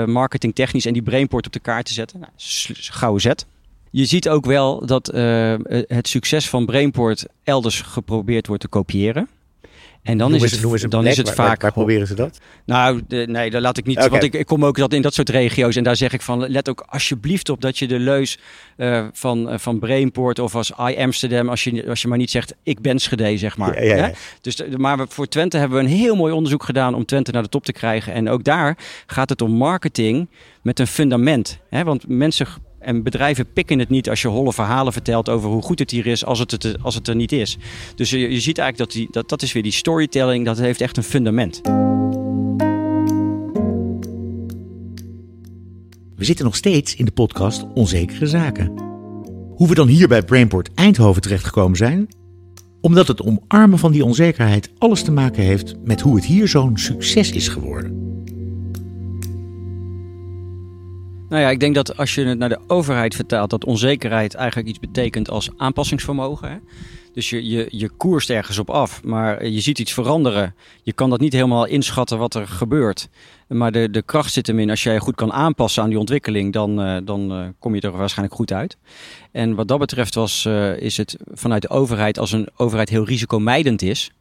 [0.05, 2.19] marketingtechnisch en die brainport op de kaart te zetten.
[2.19, 2.31] Nou,
[2.75, 3.45] gouden zet.
[3.91, 5.07] Je ziet ook wel dat
[5.87, 9.27] het succes van Brainport elders geprobeerd wordt te kopiëren.
[10.03, 11.61] En dan is het, een dan plek, is het waar, vaak.
[11.61, 12.39] Waar, proberen ze dat?
[12.65, 13.97] Nou, de, nee, dat laat ik niet.
[13.97, 14.09] Okay.
[14.09, 15.75] Want ik, ik, kom ook dat in dat soort regio's.
[15.75, 18.39] En daar zeg ik van: let ook alsjeblieft op dat je de leus
[18.77, 22.31] uh, van, uh, van Brainport of als I Amsterdam, als je, als je maar niet
[22.31, 23.83] zegt: ik ben Schede, zeg maar.
[23.83, 24.13] Ja, ja, ja.
[24.41, 27.43] Dus, maar we, voor Twente hebben we een heel mooi onderzoek gedaan om Twente naar
[27.43, 28.13] de top te krijgen.
[28.13, 30.29] En ook daar gaat het om marketing
[30.61, 31.59] met een fundament.
[31.69, 31.83] Hè?
[31.83, 32.47] Want mensen
[32.81, 36.07] en bedrijven pikken het niet als je holle verhalen vertelt over hoe goed het hier
[36.07, 37.57] is, als het, het, als het er niet is.
[37.95, 40.81] Dus je, je ziet eigenlijk dat, die, dat dat is weer die storytelling, dat heeft
[40.81, 41.61] echt een fundament.
[46.15, 48.73] We zitten nog steeds in de podcast Onzekere Zaken.
[49.55, 52.07] Hoe we dan hier bij Brainport Eindhoven terechtgekomen zijn?
[52.81, 56.77] Omdat het omarmen van die onzekerheid alles te maken heeft met hoe het hier zo'n
[56.77, 58.00] succes is geworden.
[61.31, 64.69] Nou ja, ik denk dat als je het naar de overheid vertaalt, dat onzekerheid eigenlijk
[64.69, 66.49] iets betekent als aanpassingsvermogen.
[66.49, 66.57] Hè?
[67.13, 70.55] Dus je, je, je koerst ergens op af, maar je ziet iets veranderen.
[70.83, 73.09] Je kan dat niet helemaal inschatten wat er gebeurt.
[73.47, 76.53] Maar de, de kracht zit hem in, als jij goed kan aanpassen aan die ontwikkeling,
[76.53, 78.77] dan, uh, dan uh, kom je er waarschijnlijk goed uit.
[79.31, 83.05] En wat dat betreft was, uh, is het vanuit de overheid, als een overheid heel
[83.05, 84.11] risicomijdend is,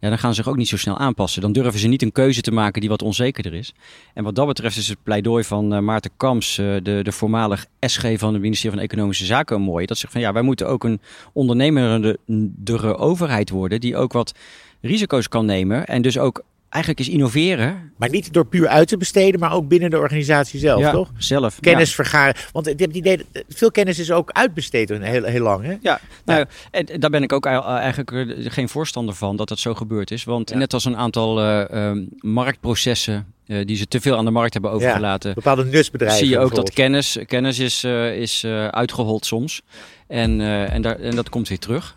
[0.00, 1.42] ja, dan gaan ze zich ook niet zo snel aanpassen.
[1.42, 3.72] Dan durven ze niet een keuze te maken die wat onzekerder is.
[4.14, 7.66] En wat dat betreft is het pleidooi van uh, Maarten Kamps, uh, de, de voormalig
[7.80, 9.86] SG van het ministerie van Economische Zaken, mooi.
[9.86, 11.00] Dat zegt van ja, wij moeten ook een
[11.32, 14.34] ondernemendere overheid worden die ook wat
[14.80, 17.92] risico's kan nemen en dus ook eigenlijk is innoveren.
[17.96, 21.10] Maar niet door puur uit te besteden, maar ook binnen de organisatie zelf, ja, toch?
[21.16, 21.60] zelf.
[21.60, 21.94] Kennis ja.
[21.94, 22.34] vergaren.
[22.52, 25.76] Want ik heb het idee, dat veel kennis is ook uitbesteed heel, heel lang, hè?
[25.80, 30.10] Ja, nou, en daar ben ik ook eigenlijk geen voorstander van dat dat zo gebeurd
[30.10, 30.24] is.
[30.24, 30.56] Want Ja.
[30.56, 33.26] net als een aantal uh, um, marktprocessen
[33.64, 35.34] die ze te veel aan de markt hebben overgelaten.
[35.34, 36.18] Bepaalde nusbedrijven.
[36.18, 39.62] Zie je ook dat kennis, kennis is, uh, is uh, uitgehold soms.
[40.06, 41.96] En, uh, en, daar, en dat komt weer terug.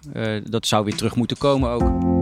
[0.49, 2.12] Dat zou weer terug moeten komen ook.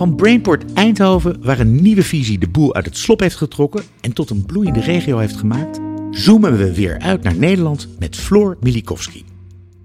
[0.00, 4.12] Van Brainport Eindhoven, waar een nieuwe visie de boel uit het slop heeft getrokken en
[4.12, 9.24] tot een bloeiende regio heeft gemaakt, zoomen we weer uit naar Nederland met Floor Milikowski.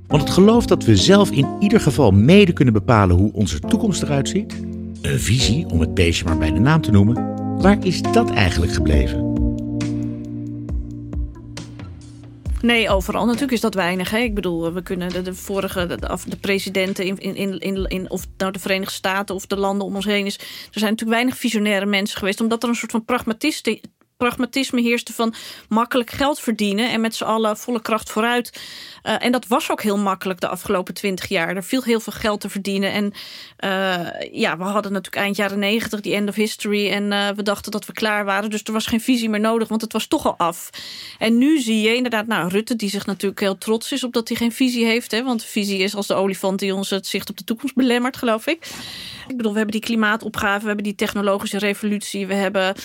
[0.07, 4.01] Want het geloof dat we zelf in ieder geval mede kunnen bepalen hoe onze toekomst
[4.01, 4.53] eruit ziet,
[5.01, 8.73] een visie om het beestje maar bij de naam te noemen, waar is dat eigenlijk
[8.73, 9.24] gebleven?
[12.65, 14.09] Nee, overal natuurlijk is dat weinig.
[14.09, 14.17] Hè?
[14.17, 18.51] Ik bedoel, we kunnen de, vorige, de, de presidenten in, in, in, in, of nou
[18.51, 20.35] de Verenigde Staten of de landen om ons heen is.
[20.35, 23.81] Er zijn natuurlijk weinig visionaire mensen geweest, omdat er een soort van pragmatisme,
[24.17, 25.33] pragmatisme heerste van
[25.69, 28.61] makkelijk geld verdienen en met z'n allen volle kracht vooruit.
[29.05, 31.55] Uh, en dat was ook heel makkelijk de afgelopen twintig jaar.
[31.55, 32.91] Er viel heel veel geld te verdienen.
[32.91, 33.13] En
[33.59, 36.91] uh, ja, we hadden natuurlijk eind jaren negentig die end of history.
[36.91, 38.49] En uh, we dachten dat we klaar waren.
[38.49, 40.69] Dus er was geen visie meer nodig, want het was toch al af.
[41.19, 44.27] En nu zie je inderdaad, nou, Rutte, die zich natuurlijk heel trots is op dat
[44.27, 45.11] hij geen visie heeft.
[45.11, 48.17] Hè, want visie is als de olifant die ons het zicht op de toekomst belemmert,
[48.17, 48.67] geloof ik.
[49.27, 52.27] Ik bedoel, we hebben die klimaatopgave, we hebben die technologische revolutie.
[52.27, 52.75] We hebben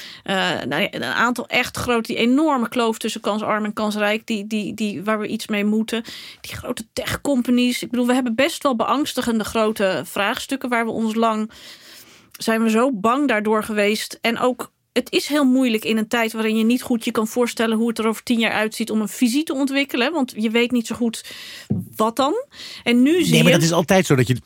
[0.69, 5.03] nou, een aantal echt grote, die enorme kloof tussen kansarm en kansrijk, die, die, die,
[5.05, 6.03] waar we iets mee moeten.
[6.41, 7.83] Die grote tech-companies.
[7.83, 11.51] Ik bedoel, we hebben best wel beangstigende grote vraagstukken waar we ons lang
[12.33, 14.19] zijn we zo bang daardoor geweest.
[14.21, 17.27] En ook het is heel moeilijk in een tijd waarin je niet goed je kan
[17.27, 20.13] voorstellen hoe het er over tien jaar uitziet om een visie te ontwikkelen.
[20.13, 21.25] Want je weet niet zo goed
[21.97, 22.35] wat dan.
[22.83, 23.59] En nu zie Nee, maar je.
[23.59, 24.37] dat is altijd zo dat je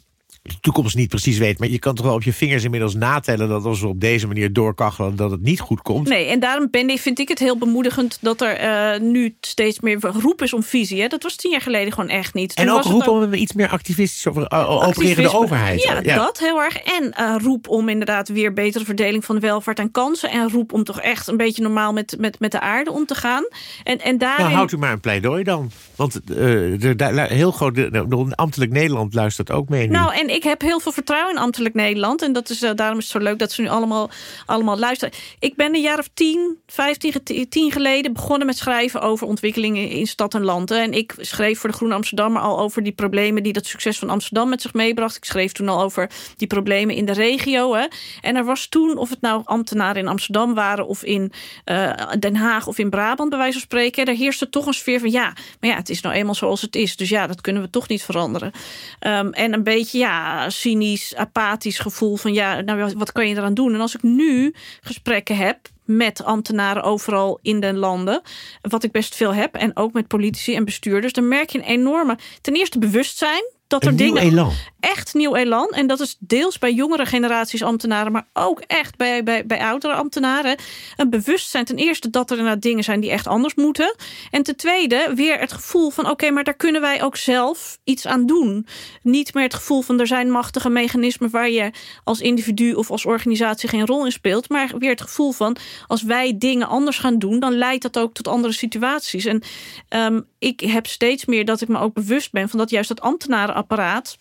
[0.46, 1.58] de toekomst niet precies weet.
[1.58, 4.26] Maar je kan toch wel op je vingers inmiddels natellen dat als we op deze
[4.26, 6.08] manier doorkachelen, dat het niet goed komt.
[6.08, 9.80] Nee, en daarom ben ik, vind ik het heel bemoedigend dat er uh, nu steeds
[9.80, 11.00] meer roep is om visie.
[11.00, 11.06] Hè?
[11.08, 12.56] Dat was tien jaar geleden gewoon echt niet.
[12.56, 15.82] Toen en ook roep om een iets meer activistisch over uh, opererende overheid.
[15.82, 16.76] Ja, ja, dat heel erg.
[16.76, 20.30] En uh, roep om inderdaad weer betere verdeling van welvaart en kansen.
[20.30, 23.14] En roep om toch echt een beetje normaal met, met, met de aarde om te
[23.14, 23.48] gaan.
[23.82, 24.44] En, en daarin...
[24.44, 25.70] Nou, houdt u maar een pleidooi dan.
[25.96, 29.92] Want de, de, heel groot, de, de, ambtelijk Nederland luistert ook mee nu.
[29.92, 32.22] Nou, en ik heb heel veel vertrouwen in ambtelijk Nederland.
[32.22, 34.10] En dat is, uh, daarom is het zo leuk dat ze nu allemaal,
[34.46, 35.14] allemaal luisteren.
[35.38, 40.06] Ik ben een jaar of tien, vijftien tien geleden begonnen met schrijven over ontwikkelingen in
[40.06, 40.70] stad en land.
[40.70, 44.10] En ik schreef voor de Groene Amsterdammer al over die problemen die dat succes van
[44.10, 45.16] Amsterdam met zich meebracht.
[45.16, 47.74] Ik schreef toen al over die problemen in de regio.
[47.74, 47.86] Hè.
[48.20, 51.32] En er was toen, of het nou ambtenaren in Amsterdam waren of in
[51.64, 55.00] uh, Den Haag of in Brabant, bij wijze van spreken, daar heerste toch een sfeer
[55.00, 56.96] van ja, maar ja, het is nou eenmaal zoals het is.
[56.96, 58.52] Dus ja, dat kunnen we toch niet veranderen.
[59.00, 63.54] Um, en een beetje ja, cynisch, apathisch gevoel van ja, nou wat kan je eraan
[63.54, 63.74] doen?
[63.74, 68.22] En als ik nu gesprekken heb met ambtenaren overal in de landen.
[68.60, 69.54] Wat ik best veel heb.
[69.54, 71.12] En ook met politici en bestuurders.
[71.12, 74.22] Dan merk je een enorme, ten eerste bewustzijn dat er dingen.
[74.22, 74.52] Elan.
[74.84, 75.68] Echt nieuw elan.
[75.68, 79.94] En dat is deels bij jongere generaties ambtenaren, maar ook echt bij, bij, bij oudere
[79.94, 80.56] ambtenaren.
[80.96, 83.94] Een bewustzijn ten eerste dat er inderdaad dingen zijn die echt anders moeten.
[84.30, 88.06] En ten tweede weer het gevoel van oké, maar daar kunnen wij ook zelf iets
[88.06, 88.66] aan doen.
[89.02, 91.70] Niet meer het gevoel van er zijn machtige mechanismen waar je
[92.04, 94.48] als individu of als organisatie geen rol in speelt.
[94.48, 98.14] Maar weer het gevoel van als wij dingen anders gaan doen, dan leidt dat ook
[98.14, 99.24] tot andere situaties.
[99.24, 99.42] En
[99.88, 103.00] um, ik heb steeds meer dat ik me ook bewust ben van dat juist dat
[103.00, 104.16] ambtenarenapparaat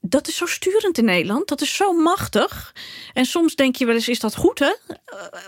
[0.00, 1.48] dat is zo sturend in Nederland.
[1.48, 2.74] Dat is zo machtig.
[3.12, 4.74] En soms denk je wel eens, is dat goed hè?
[4.86, 4.94] Eh,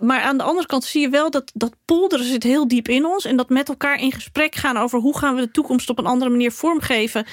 [0.01, 3.05] maar aan de andere kant zie je wel dat dat polderen zit heel diep in
[3.05, 3.25] ons.
[3.25, 6.07] En dat met elkaar in gesprek gaan over hoe gaan we de toekomst op een
[6.07, 7.27] andere manier vormgeven.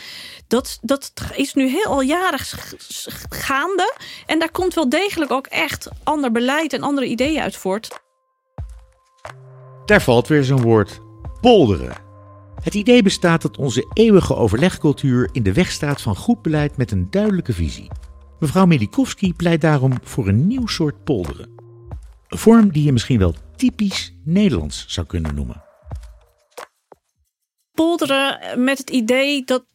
[0.47, 2.39] Dat, dat is nu heel al jaren
[3.29, 3.93] gaande.
[4.25, 7.99] En daar komt wel degelijk ook echt ander beleid en andere ideeën uit voort.
[9.85, 10.99] Daar valt weer zo'n woord
[11.41, 12.08] polderen.
[12.63, 16.91] Het idee bestaat dat onze eeuwige overlegcultuur in de weg staat van goed beleid met
[16.91, 17.87] een duidelijke visie.
[18.39, 21.49] Mevrouw Milikowski pleit daarom voor een nieuw soort polderen.
[22.27, 25.63] Een vorm die je misschien wel typisch Nederlands zou kunnen noemen.
[27.71, 29.65] Polderen met het idee dat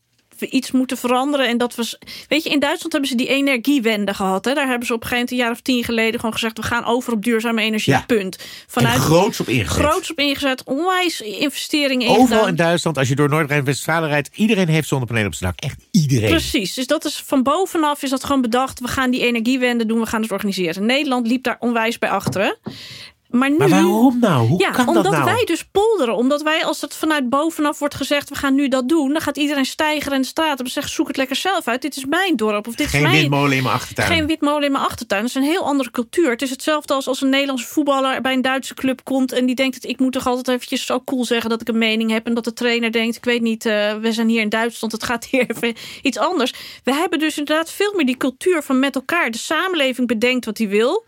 [0.44, 1.48] we iets moeten veranderen.
[1.48, 1.98] En dat was.
[2.28, 4.44] Weet je, in Duitsland hebben ze die energiewende gehad.
[4.44, 4.54] Hè?
[4.54, 6.62] Daar hebben ze op een gegeven moment een jaar of tien geleden gewoon gezegd: we
[6.62, 7.92] gaan over op duurzame energie.
[7.92, 8.04] Ja.
[8.06, 8.38] Punt.
[8.66, 9.84] Vanuit, groots op ingezet.
[9.84, 10.64] Groots op ingezet.
[10.64, 12.16] Onwijs investeringen in.
[12.16, 15.70] Overal in Duitsland, als je door Noord-Rijn-Westfalen rijdt, iedereen heeft zonnepanelen op zijn dak.
[15.70, 16.30] Echt iedereen.
[16.30, 16.74] Precies.
[16.74, 18.80] Dus dat is van bovenaf is dat gewoon bedacht.
[18.80, 20.86] We gaan die energiewende doen, we gaan het organiseren.
[20.86, 22.56] Nederland liep daar onwijs bij achteren.
[23.34, 24.48] Maar, nu, waarom nou?
[24.48, 25.24] Hoe ja, kan omdat dat nou?
[25.24, 26.16] wij dus polderen.
[26.16, 28.28] Omdat wij, als het vanuit bovenaf wordt gezegd...
[28.28, 30.60] we gaan nu dat doen, dan gaat iedereen stijgeren in de straat...
[30.60, 31.82] en zegt, zoek het lekker zelf uit.
[31.82, 32.66] Dit is mijn dorp.
[32.66, 34.08] Of dit Geen is mijn, witmolen in mijn achtertuin.
[34.08, 35.20] Geen witmolen in mijn achtertuin.
[35.20, 36.30] Dat is een heel andere cultuur.
[36.30, 38.20] Het is hetzelfde als als een Nederlandse voetballer...
[38.20, 39.82] bij een Duitse club komt en die denkt...
[39.82, 42.26] dat ik moet toch altijd eventjes zo cool zeggen dat ik een mening heb...
[42.26, 44.92] en dat de trainer denkt, ik weet niet, uh, we zijn hier in Duitsland...
[44.92, 46.52] het gaat hier even iets anders.
[46.84, 49.30] We hebben dus inderdaad veel meer die cultuur van met elkaar...
[49.30, 51.04] de samenleving bedenkt wat hij wil...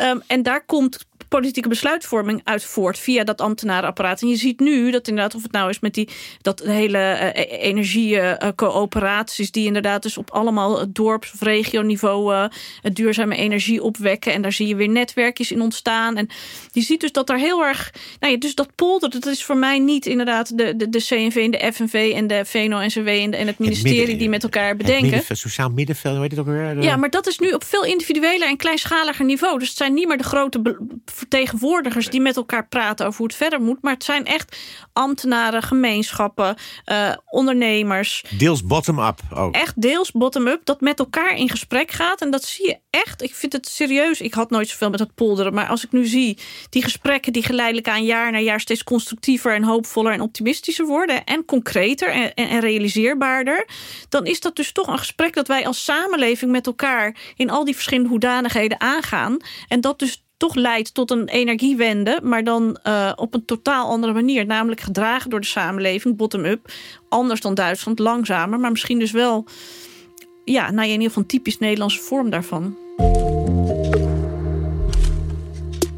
[0.00, 4.22] Um, en daar komt politieke besluitvorming uit voort via dat ambtenarenapparaat.
[4.22, 6.08] En je ziet nu dat inderdaad, of het nou is met die
[6.40, 12.44] dat hele uh, energiecoöperaties, die inderdaad dus op allemaal dorps- of regioniveau uh,
[12.92, 14.32] duurzame energie opwekken.
[14.32, 16.16] En daar zie je weer netwerkjes in ontstaan.
[16.16, 16.28] En
[16.72, 17.92] je ziet dus dat er heel erg.
[18.20, 21.36] Nou ja, dus dat polder, dat is voor mij niet inderdaad de, de, de CNV
[21.36, 25.22] en de FNV en de VNO-NCW en, en het ministerie het die met elkaar bedenken.
[25.26, 26.82] Het sociaal middenveld, heet het ook weer?
[26.82, 29.58] Ja, maar dat is nu op veel individueler en kleinschalige niveau.
[29.58, 30.60] Dus het zijn niet meer de grote
[31.18, 33.82] vertegenwoordigers die met elkaar praten over hoe het verder moet.
[33.82, 34.56] Maar het zijn echt
[34.92, 38.24] ambtenaren, gemeenschappen, uh, ondernemers.
[38.38, 39.54] Deels bottom-up ook.
[39.54, 42.20] Echt deels bottom-up, dat met elkaar in gesprek gaat.
[42.20, 43.22] En dat zie je echt.
[43.22, 44.20] Ik vind het serieus.
[44.20, 45.54] Ik had nooit zoveel met het polderen.
[45.54, 46.38] Maar als ik nu zie
[46.70, 51.24] die gesprekken die geleidelijk aan jaar na jaar steeds constructiever en hoopvoller en optimistischer worden.
[51.24, 53.68] En concreter en, en, en realiseerbaarder.
[54.08, 57.64] Dan is dat dus toch een gesprek dat wij als samenleving met elkaar in al
[57.64, 59.36] die verschillende hoedanigheden aangaan.
[59.68, 64.12] En dat dus toch leidt tot een energiewende, maar dan uh, op een totaal andere
[64.12, 64.46] manier.
[64.46, 66.72] Namelijk gedragen door de samenleving, bottom-up.
[67.08, 69.44] Anders dan Duitsland, langzamer, maar misschien dus wel,
[70.44, 72.76] ja, nou, in ieder geval typisch Nederlandse vorm daarvan.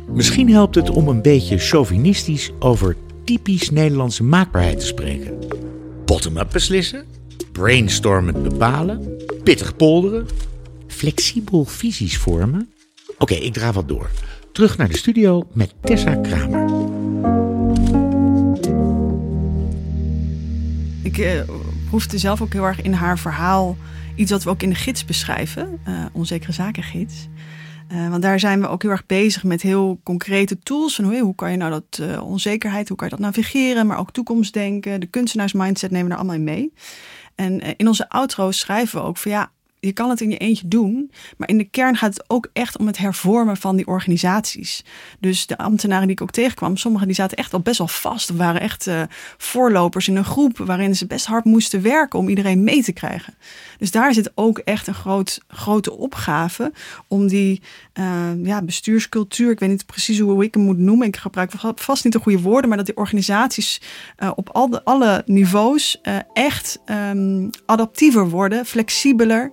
[0.07, 5.39] Misschien helpt het om een beetje chauvinistisch over typisch Nederlandse maakbaarheid te spreken.
[6.05, 7.05] Bottom-up beslissen,
[7.53, 10.27] brainstormend bepalen, pittig polderen,
[10.87, 12.73] flexibel visies vormen.
[13.21, 14.11] Oké, ik draai wat door.
[14.53, 16.65] Terug naar de studio met Tessa Kramer.
[21.03, 21.41] Ik uh,
[21.89, 23.77] proefde zelf ook heel erg in haar verhaal
[24.15, 27.29] iets wat we ook in de gids beschrijven, uh, onzekere zakengids.
[27.93, 30.95] Uh, want daar zijn we ook heel erg bezig met heel concrete tools.
[30.95, 34.13] Van hoe, kan je nou dat uh, onzekerheid, hoe kan je dat navigeren, maar ook
[34.13, 35.01] toekomstdenken.
[35.01, 36.73] De kunstenaarsmindset nemen we er allemaal in mee.
[37.35, 39.51] En in onze outro schrijven we ook van ja,
[39.81, 42.79] je kan het in je eentje doen, maar in de kern gaat het ook echt
[42.79, 44.85] om het hervormen van die organisaties.
[45.21, 48.31] Dus de ambtenaren die ik ook tegenkwam, sommigen die zaten echt al best wel vast,
[48.31, 49.03] waren echt uh,
[49.37, 53.35] voorlopers in een groep waarin ze best hard moesten werken om iedereen mee te krijgen.
[53.79, 56.73] Dus daar zit ook echt een groot, grote opgave
[57.09, 57.61] om die
[57.95, 62.05] uh, ja, bestuurscultuur, ik weet niet precies hoe ik hem moet noemen, ik gebruik vast
[62.05, 63.81] niet de goede woorden, maar dat die organisaties
[64.19, 66.01] uh, op al de, alle niveaus
[66.33, 69.53] echt um, adaptiever worden, flexibeler.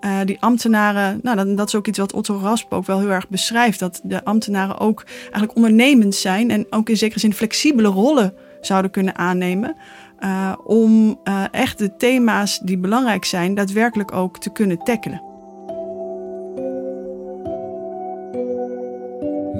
[0.00, 3.10] Uh, die ambtenaren, nou, dat, dat, is ook iets wat Otto Rasp ook wel heel
[3.10, 3.78] erg beschrijft.
[3.78, 8.90] Dat de ambtenaren ook eigenlijk ondernemend zijn en ook in zekere zin flexibele rollen zouden
[8.90, 9.76] kunnen aannemen.
[10.20, 15.22] Uh, om uh, echt de thema's die belangrijk zijn, daadwerkelijk ook te kunnen tackelen.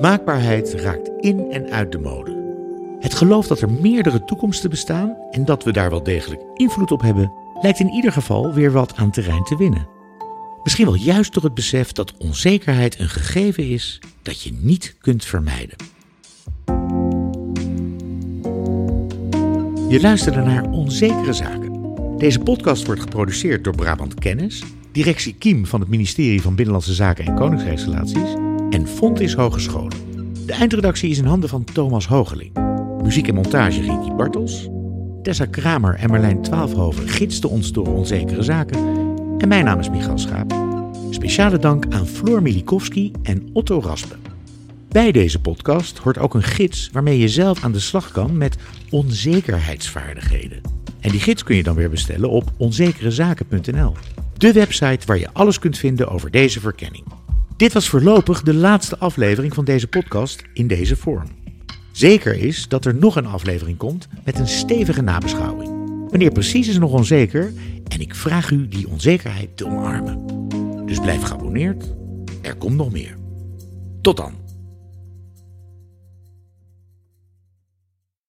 [0.01, 2.36] Maakbaarheid raakt in en uit de mode.
[3.01, 7.01] Het geloof dat er meerdere toekomsten bestaan en dat we daar wel degelijk invloed op
[7.01, 9.97] hebben, lijkt in ieder geval weer wat aan terrein te winnen.
[10.63, 15.25] Misschien wel juist door het besef dat onzekerheid een gegeven is dat je niet kunt
[15.25, 15.77] vermijden.
[19.89, 21.79] Je luisterde naar Onzekere Zaken.
[22.19, 27.25] Deze podcast wordt geproduceerd door Brabant Kennis, directie Kiem van het ministerie van Binnenlandse Zaken
[27.25, 28.35] en Koninkrijksrelaties
[28.71, 29.97] en Fontis Hogescholen.
[30.47, 32.53] De eindredactie is in handen van Thomas Hogeling.
[33.03, 34.69] Muziek en montage Ricky Bartels.
[35.23, 38.97] Tessa Kramer en Marlijn Twaalfhoven gidsten ons door onzekere zaken.
[39.39, 40.55] En mijn naam is Michael Schaap.
[41.11, 44.14] Speciale dank aan Floor Milikowski en Otto Raspe.
[44.89, 48.57] Bij deze podcast hoort ook een gids waarmee je zelf aan de slag kan met
[48.91, 50.61] onzekerheidsvaardigheden.
[51.01, 53.95] En die gids kun je dan weer bestellen op onzekerezaken.nl.
[54.36, 57.05] De website waar je alles kunt vinden over deze verkenning.
[57.57, 61.26] Dit was voorlopig de laatste aflevering van deze podcast in deze vorm.
[61.93, 65.58] Zeker is dat er nog een aflevering komt met een stevige nabeschouwing.
[66.09, 67.53] Wanneer precies is nog onzeker
[67.89, 70.27] en ik vraag u die onzekerheid te omarmen.
[70.87, 71.95] Dus blijf geabonneerd,
[72.43, 73.17] er komt nog meer.
[74.01, 74.47] Tot dan.